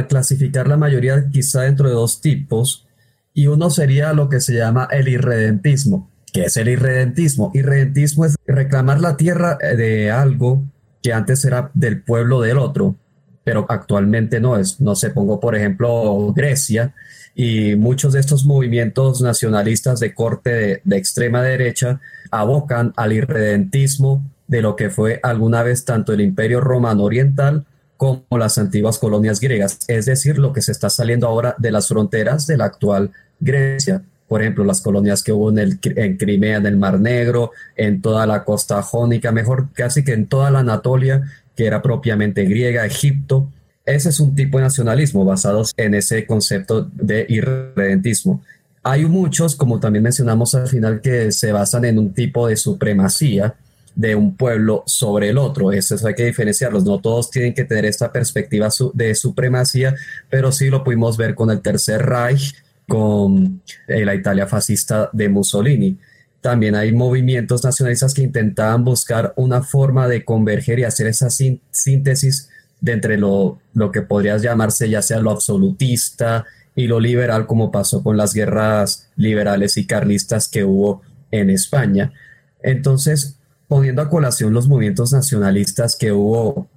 clasificar 0.08 0.68
la 0.68 0.78
mayoría 0.78 1.30
quizá 1.30 1.62
dentro 1.62 1.88
de 1.88 1.96
dos 1.96 2.22
tipos 2.22 2.88
y 3.34 3.48
uno 3.48 3.70
sería 3.70 4.14
lo 4.14 4.30
que 4.30 4.40
se 4.40 4.56
llama 4.56 4.88
el 4.92 5.08
irredentismo. 5.08 6.10
¿Qué 6.32 6.44
es 6.44 6.58
el 6.58 6.70
irredentismo? 6.70 7.52
Irredentismo 7.54 8.26
es 8.26 8.36
reclamar 8.46 9.00
la 9.02 9.18
tierra 9.18 9.58
eh, 9.62 9.76
de 9.76 10.12
algo 10.12 10.64
que 11.02 11.14
antes 11.14 11.44
era 11.44 11.72
del 11.74 12.02
pueblo 12.02 12.42
del 12.42 12.58
otro, 12.58 12.96
pero 13.44 13.66
actualmente 13.68 14.40
no 14.40 14.58
es. 14.58 14.80
No 14.80 14.96
sé, 14.96 15.10
pongo 15.10 15.40
por 15.40 15.56
ejemplo 15.56 16.34
Grecia, 16.34 16.94
y 17.36 17.76
muchos 17.76 18.14
de 18.14 18.22
estos 18.22 18.46
movimientos 18.46 19.22
nacionalistas 19.22 20.00
de 20.00 20.14
corte 20.14 20.82
de, 20.84 20.98
extrema 20.98 21.42
derecha 21.42 22.00
abocan 22.32 22.94
al 22.96 23.12
irredentismo 23.12 24.24
de 24.48 24.62
lo 24.62 24.78
que 24.78 24.90
fue 24.90 25.20
alguna 25.22 25.62
vez 25.62 25.84
tanto 25.84 26.14
el 26.14 26.22
Imperio 26.22 26.62
Romano 26.62 27.04
Oriental 27.04 27.66
como 27.98 28.26
las 28.32 28.58
antiguas 28.58 28.98
colonias 28.98 29.40
griegas, 29.40 29.80
es 29.88 30.06
decir, 30.06 30.38
lo 30.38 30.54
que 30.54 30.62
se 30.62 30.72
está 30.72 30.90
saliendo 30.90 31.28
ahora 31.28 31.56
de 31.58 31.72
las 31.72 31.88
fronteras 31.88 32.48
de 32.48 32.58
la 32.58 32.66
actual 32.66 33.12
Grecia. 33.40 34.02
Por 34.28 34.42
ejemplo, 34.42 34.64
las 34.64 34.82
colonias 34.82 35.24
que 35.24 35.32
hubo 35.32 35.50
en, 35.50 35.60
el, 35.60 35.80
en 35.84 36.18
Crimea, 36.18 36.58
en 36.58 36.66
el 36.66 36.78
Mar 36.78 37.00
Negro, 37.00 37.52
en 37.76 38.02
toda 38.02 38.26
la 38.26 38.44
costa 38.44 38.82
jónica, 38.82 39.32
mejor 39.32 39.68
casi 39.74 40.04
que 40.04 40.14
en 40.14 40.28
toda 40.28 40.52
la 40.52 40.60
Anatolia, 40.60 41.24
que 41.56 41.66
era 41.66 41.82
propiamente 41.82 42.44
griega, 42.46 42.86
Egipto. 42.86 43.50
Ese 43.86 44.10
es 44.10 44.20
un 44.20 44.36
tipo 44.36 44.58
de 44.58 44.64
nacionalismo 44.64 45.24
basado 45.26 45.64
en 45.78 45.94
ese 45.94 46.26
concepto 46.26 46.90
de 46.94 47.26
irredentismo. 47.30 48.42
Hay 48.82 49.06
muchos, 49.06 49.56
como 49.56 49.80
también 49.80 50.04
mencionamos 50.04 50.56
al 50.56 50.68
final, 50.68 51.02
que 51.02 51.32
se 51.32 51.52
basan 51.52 51.86
en 51.86 52.00
un 52.00 52.14
tipo 52.14 52.48
de 52.48 52.56
supremacía, 52.56 53.56
de 53.96 54.16
un 54.16 54.36
pueblo 54.36 54.84
sobre 54.86 55.30
el 55.30 55.38
otro. 55.38 55.72
Eso 55.72 55.96
hay 56.06 56.16
que 56.16 56.26
diferenciarlos. 56.26 56.84
No 56.84 57.00
todos 57.00 57.30
tienen 57.30 57.54
que 57.54 57.64
tener 57.64 57.86
esta 57.86 58.12
perspectiva 58.12 58.70
de 58.94 59.16
supremacía, 59.16 59.96
pero 60.30 60.52
sí 60.52 60.70
lo 60.70 60.84
pudimos 60.84 61.16
ver 61.18 61.36
con 61.36 61.50
el 61.52 61.62
Tercer 61.62 62.06
Reich, 62.06 62.56
con 62.88 63.62
eh, 63.88 64.04
la 64.04 64.16
Italia 64.16 64.48
fascista 64.48 65.10
de 65.14 65.30
Mussolini. 65.30 65.98
También 66.42 66.76
hay 66.76 66.92
movimientos 66.92 67.64
nacionalistas 67.64 68.14
que 68.14 68.22
intentaban 68.22 68.84
buscar 68.84 69.34
una 69.36 69.64
forma 69.64 70.08
de 70.08 70.24
converger 70.24 70.80
y 70.80 70.84
hacer 70.84 71.08
esa 71.08 71.30
síntesis 71.30 72.50
de 72.86 72.92
entre 72.92 73.18
lo, 73.18 73.58
lo 73.74 73.92
que 73.92 74.04
podrías 74.04 74.44
llamarse 74.44 74.88
ya 74.88 75.02
sea 75.02 75.20
lo 75.20 75.32
absolutista 75.32 76.46
y 76.76 76.86
lo 76.86 77.00
liberal, 77.00 77.48
como 77.48 77.72
pasó 77.72 78.04
con 78.04 78.16
las 78.16 78.34
guerras 78.34 79.10
liberales 79.16 79.76
y 79.78 79.88
carlistas 79.88 80.48
que 80.48 80.64
hubo 80.64 81.02
en 81.32 81.50
España. 81.50 82.14
Entonces, 82.62 83.40
poniendo 83.68 84.04
a 84.04 84.10
colación 84.10 84.54
los 84.54 84.68
movimientos 84.68 85.14
nacionalistas 85.14 85.96
que 85.96 86.12
hubo 86.12 86.68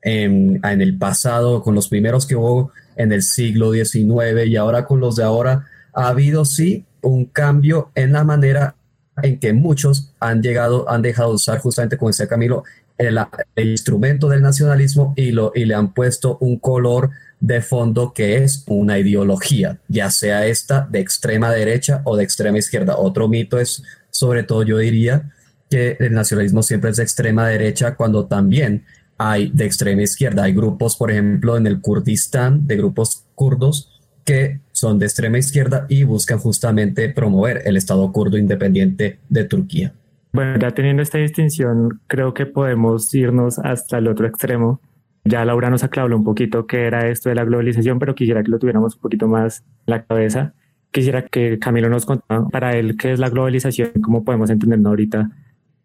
en, 0.00 0.58
el 0.64 0.96
pasado, 0.96 1.62
con 1.62 1.74
los 1.74 1.88
primeros 1.88 2.24
que 2.24 2.34
hubo 2.34 2.72
en 2.96 3.12
el 3.12 3.22
siglo 3.22 3.72
XIX 3.72 4.46
y 4.46 4.56
ahora 4.56 4.86
con 4.86 5.00
los 5.00 5.16
de 5.16 5.24
ahora, 5.24 5.66
ha 5.92 6.08
habido 6.08 6.46
sí 6.46 6.86
un 7.02 7.26
cambio 7.26 7.90
en 7.94 8.12
la 8.12 8.24
manera 8.24 8.74
en 9.22 9.38
que 9.38 9.52
muchos 9.52 10.14
han 10.18 10.40
llegado, 10.40 10.88
han 10.88 11.02
dejado 11.02 11.30
de 11.30 11.34
usar 11.34 11.58
justamente, 11.58 11.98
como 11.98 12.08
decía 12.08 12.26
Camilo, 12.26 12.64
el, 12.98 13.18
instrumento 13.56 14.28
del 14.28 14.42
nacionalismo 14.42 15.14
y, 15.16 15.30
lo, 15.30 15.52
y 15.54 15.64
le 15.64 15.74
han 15.74 15.94
puesto 15.94 16.36
un 16.40 16.58
color 16.58 17.10
de 17.40 17.62
fondo 17.62 18.12
que 18.12 18.42
es 18.42 18.64
una 18.66 18.98
ideología, 18.98 19.78
ya 19.88 20.10
sea 20.10 20.46
esta 20.46 20.86
de 20.90 20.98
extrema 20.98 21.50
derecha 21.52 22.02
o 22.04 22.16
de 22.16 22.24
extrema 22.24 22.58
izquierda. 22.58 22.96
Otro 22.98 23.28
mito 23.28 23.58
es, 23.58 23.82
sobre 24.10 24.42
todo 24.42 24.64
yo 24.64 24.78
diría, 24.78 25.30
que 25.70 25.96
el 26.00 26.14
nacionalismo 26.14 26.62
siempre 26.62 26.90
es 26.90 26.96
de 26.96 27.02
extrema 27.04 27.46
derecha 27.46 27.94
cuando 27.94 28.26
también 28.26 28.84
hay 29.18 29.50
de 29.52 29.66
extrema 29.66 30.02
izquierda. 30.02 30.44
Hay 30.44 30.52
grupos, 30.52 30.96
por 30.96 31.10
ejemplo, 31.10 31.56
en 31.56 31.66
el 31.66 31.80
Kurdistán, 31.80 32.66
de 32.66 32.76
grupos 32.76 33.24
kurdos 33.34 33.94
que 34.24 34.60
son 34.72 34.98
de 34.98 35.06
extrema 35.06 35.38
izquierda 35.38 35.86
y 35.88 36.02
buscan 36.02 36.38
justamente 36.38 37.08
promover 37.08 37.62
el 37.64 37.78
Estado 37.78 38.12
kurdo 38.12 38.36
independiente 38.36 39.18
de 39.30 39.44
Turquía. 39.44 39.94
Bueno, 40.32 40.58
ya 40.58 40.70
teniendo 40.70 41.02
esta 41.02 41.18
distinción, 41.18 42.00
creo 42.06 42.34
que 42.34 42.46
podemos 42.46 43.12
irnos 43.14 43.58
hasta 43.58 43.98
el 43.98 44.08
otro 44.08 44.26
extremo. 44.26 44.80
Ya 45.24 45.44
Laura 45.44 45.70
nos 45.70 45.84
aclaró 45.84 46.16
un 46.16 46.24
poquito 46.24 46.66
qué 46.66 46.86
era 46.86 47.08
esto 47.08 47.28
de 47.28 47.34
la 47.34 47.44
globalización, 47.44 47.98
pero 47.98 48.14
quisiera 48.14 48.42
que 48.42 48.50
lo 48.50 48.58
tuviéramos 48.58 48.94
un 48.96 49.00
poquito 49.00 49.26
más 49.28 49.64
en 49.86 49.92
la 49.94 50.04
cabeza. 50.04 50.54
Quisiera 50.90 51.22
que 51.22 51.58
Camilo 51.58 51.88
nos 51.88 52.06
contara 52.06 52.44
para 52.46 52.76
él 52.76 52.96
qué 52.96 53.12
es 53.12 53.18
la 53.18 53.28
globalización, 53.28 53.90
cómo 54.02 54.24
podemos 54.24 54.50
entenderlo 54.50 54.88
ahorita 54.90 55.30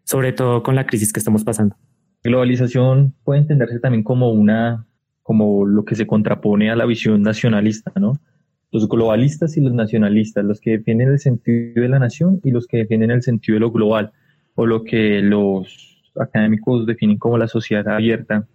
sobre 0.04 0.32
todo 0.32 0.62
con 0.62 0.74
la 0.74 0.86
crisis 0.86 1.12
que 1.12 1.18
estamos 1.18 1.44
pasando. 1.44 1.76
Globalización 2.22 3.14
puede 3.24 3.40
entenderse 3.40 3.80
también 3.80 4.04
como 4.04 4.30
una, 4.30 4.86
como 5.22 5.66
lo 5.66 5.84
que 5.84 5.94
se 5.94 6.06
contrapone 6.06 6.70
a 6.70 6.76
la 6.76 6.86
visión 6.86 7.22
nacionalista, 7.22 7.92
¿no? 7.96 8.18
Los 8.70 8.88
globalistas 8.88 9.56
y 9.56 9.60
los 9.60 9.72
nacionalistas, 9.72 10.44
los 10.44 10.60
que 10.60 10.72
defienden 10.72 11.08
el 11.08 11.18
sentido 11.18 11.82
de 11.82 11.88
la 11.88 11.98
nación 11.98 12.40
y 12.42 12.50
los 12.50 12.66
que 12.66 12.78
defienden 12.78 13.10
el 13.10 13.22
sentido 13.22 13.56
de 13.56 13.60
lo 13.60 13.70
global, 13.70 14.12
o 14.54 14.66
lo 14.66 14.84
que 14.84 15.20
los 15.20 16.02
académicos 16.16 16.86
definen 16.86 17.18
como 17.18 17.38
la 17.38 17.48
sociedad 17.48 17.88
abierta. 17.88 18.46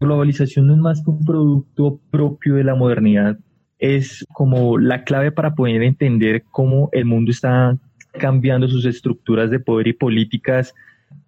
Globalización 0.00 0.66
no 0.66 0.74
es 0.74 0.80
más 0.80 1.02
que 1.02 1.10
un 1.10 1.24
producto 1.24 2.00
propio 2.10 2.54
de 2.54 2.64
la 2.64 2.74
modernidad, 2.74 3.38
es 3.78 4.24
como 4.32 4.78
la 4.78 5.02
clave 5.04 5.32
para 5.32 5.54
poder 5.54 5.82
entender 5.82 6.44
cómo 6.50 6.88
el 6.92 7.04
mundo 7.04 7.30
está 7.30 7.76
cambiando 8.12 8.68
sus 8.68 8.84
estructuras 8.84 9.50
de 9.50 9.58
poder 9.58 9.88
y 9.88 9.92
políticas 9.92 10.74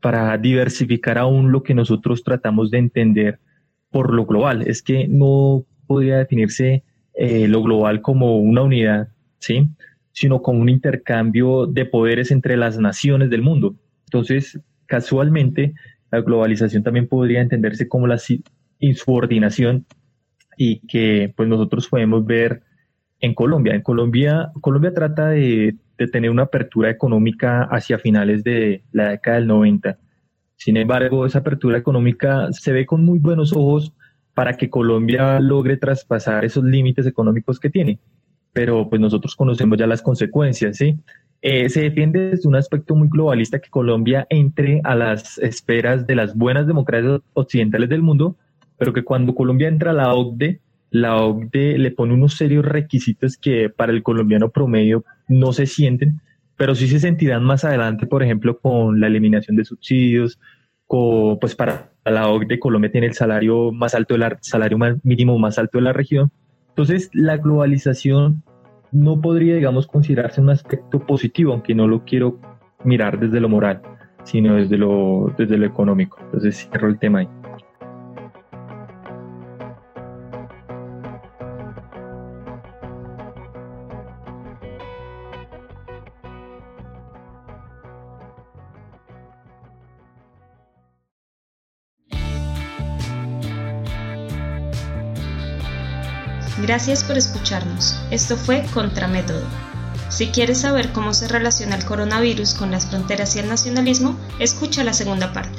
para 0.00 0.36
diversificar 0.38 1.18
aún 1.18 1.50
lo 1.50 1.62
que 1.62 1.74
nosotros 1.74 2.22
tratamos 2.22 2.70
de 2.70 2.78
entender 2.78 3.40
por 3.90 4.14
lo 4.14 4.24
global. 4.24 4.62
Es 4.62 4.82
que 4.82 5.08
no 5.08 5.64
podría 5.86 6.18
definirse 6.18 6.84
eh, 7.14 7.48
lo 7.48 7.62
global 7.62 8.02
como 8.02 8.38
una 8.38 8.62
unidad, 8.62 9.08
¿sí? 9.38 9.68
sino 10.12 10.42
como 10.42 10.60
un 10.60 10.68
intercambio 10.68 11.66
de 11.66 11.86
poderes 11.86 12.30
entre 12.30 12.56
las 12.56 12.78
naciones 12.78 13.30
del 13.30 13.42
mundo. 13.42 13.74
Entonces, 14.06 14.60
casualmente, 14.86 15.74
la 16.10 16.20
globalización 16.20 16.82
también 16.82 17.08
podría 17.08 17.40
entenderse 17.40 17.88
como 17.88 18.06
la 18.06 18.20
insubordinación 18.78 19.86
y 20.56 20.80
que 20.86 21.32
pues 21.36 21.48
nosotros 21.48 21.88
podemos 21.88 22.24
ver 22.24 22.62
en 23.20 23.34
Colombia. 23.34 23.74
En 23.74 23.82
Colombia, 23.82 24.50
Colombia 24.60 24.92
trata 24.94 25.30
de 25.30 25.76
de 25.98 26.08
tener 26.08 26.30
una 26.30 26.44
apertura 26.44 26.90
económica 26.90 27.64
hacia 27.64 27.98
finales 27.98 28.42
de 28.44 28.84
la 28.92 29.10
década 29.10 29.36
del 29.36 29.46
90. 29.46 29.98
Sin 30.56 30.76
embargo, 30.76 31.26
esa 31.26 31.40
apertura 31.40 31.78
económica 31.78 32.48
se 32.52 32.72
ve 32.72 32.86
con 32.86 33.04
muy 33.04 33.18
buenos 33.18 33.52
ojos 33.52 33.92
para 34.34 34.56
que 34.56 34.70
Colombia 34.70 35.38
logre 35.40 35.76
traspasar 35.76 36.44
esos 36.44 36.64
límites 36.64 37.06
económicos 37.06 37.60
que 37.60 37.70
tiene. 37.70 37.98
Pero 38.54 38.88
pues 38.88 39.00
nosotros 39.00 39.36
conocemos 39.36 39.76
ya 39.78 39.86
las 39.86 40.00
consecuencias, 40.00 40.78
¿sí? 40.78 40.96
Eh, 41.42 41.68
se 41.68 41.82
defiende 41.82 42.30
desde 42.30 42.48
un 42.48 42.56
aspecto 42.56 42.94
muy 42.94 43.08
globalista 43.08 43.58
que 43.58 43.68
Colombia 43.68 44.26
entre 44.30 44.80
a 44.82 44.94
las 44.94 45.36
esferas 45.36 46.06
de 46.06 46.14
las 46.14 46.34
buenas 46.34 46.66
democracias 46.66 47.20
occidentales 47.34 47.90
del 47.90 48.00
mundo, 48.00 48.36
pero 48.78 48.94
que 48.94 49.04
cuando 49.04 49.34
Colombia 49.34 49.68
entra 49.68 49.90
a 49.90 49.94
la 49.94 50.14
OCDE, 50.14 50.60
la 50.90 51.16
OCDE 51.16 51.76
le 51.76 51.90
pone 51.90 52.14
unos 52.14 52.38
serios 52.38 52.64
requisitos 52.64 53.36
que 53.36 53.68
para 53.68 53.92
el 53.92 54.02
colombiano 54.02 54.48
promedio 54.48 55.04
no 55.28 55.52
se 55.52 55.66
sienten, 55.66 56.22
pero 56.56 56.74
sí 56.74 56.88
se 56.88 56.98
sentirán 56.98 57.44
más 57.44 57.62
adelante, 57.64 58.06
por 58.06 58.22
ejemplo, 58.22 58.58
con 58.58 58.98
la 58.98 59.08
eliminación 59.08 59.56
de 59.56 59.66
subsidios, 59.66 60.38
pues 61.40 61.54
para 61.54 61.90
la 62.04 62.28
OCDE 62.28 62.58
Colombia 62.58 62.90
tiene 62.90 63.08
el 63.08 63.14
salario 63.14 63.72
más 63.72 63.94
alto, 63.94 64.14
el 64.14 64.24
salario 64.40 64.78
mínimo 65.02 65.38
más 65.38 65.58
alto 65.58 65.78
de 65.78 65.84
la 65.84 65.92
región. 65.92 66.30
Entonces, 66.74 67.08
la 67.12 67.36
globalización 67.36 68.42
no 68.90 69.20
podría, 69.20 69.54
digamos, 69.54 69.86
considerarse 69.86 70.40
un 70.40 70.50
aspecto 70.50 70.98
positivo, 70.98 71.52
aunque 71.52 71.72
no 71.72 71.86
lo 71.86 72.04
quiero 72.04 72.40
mirar 72.82 73.20
desde 73.20 73.38
lo 73.38 73.48
moral, 73.48 73.80
sino 74.24 74.56
desde 74.56 74.76
lo, 74.76 75.32
desde 75.38 75.56
lo 75.56 75.66
económico. 75.66 76.18
Entonces, 76.20 76.68
cierro 76.68 76.88
el 76.88 76.98
tema 76.98 77.20
ahí. 77.20 77.28
Gracias 96.74 97.04
por 97.04 97.16
escucharnos. 97.16 97.96
Esto 98.10 98.36
fue 98.36 98.66
Contramétodo. 98.74 99.46
Si 100.08 100.32
quieres 100.32 100.62
saber 100.62 100.90
cómo 100.90 101.14
se 101.14 101.28
relaciona 101.28 101.76
el 101.76 101.84
coronavirus 101.84 102.54
con 102.54 102.72
las 102.72 102.86
fronteras 102.86 103.36
y 103.36 103.38
el 103.38 103.48
nacionalismo, 103.48 104.18
escucha 104.40 104.82
la 104.82 104.92
segunda 104.92 105.32
parte. 105.32 105.56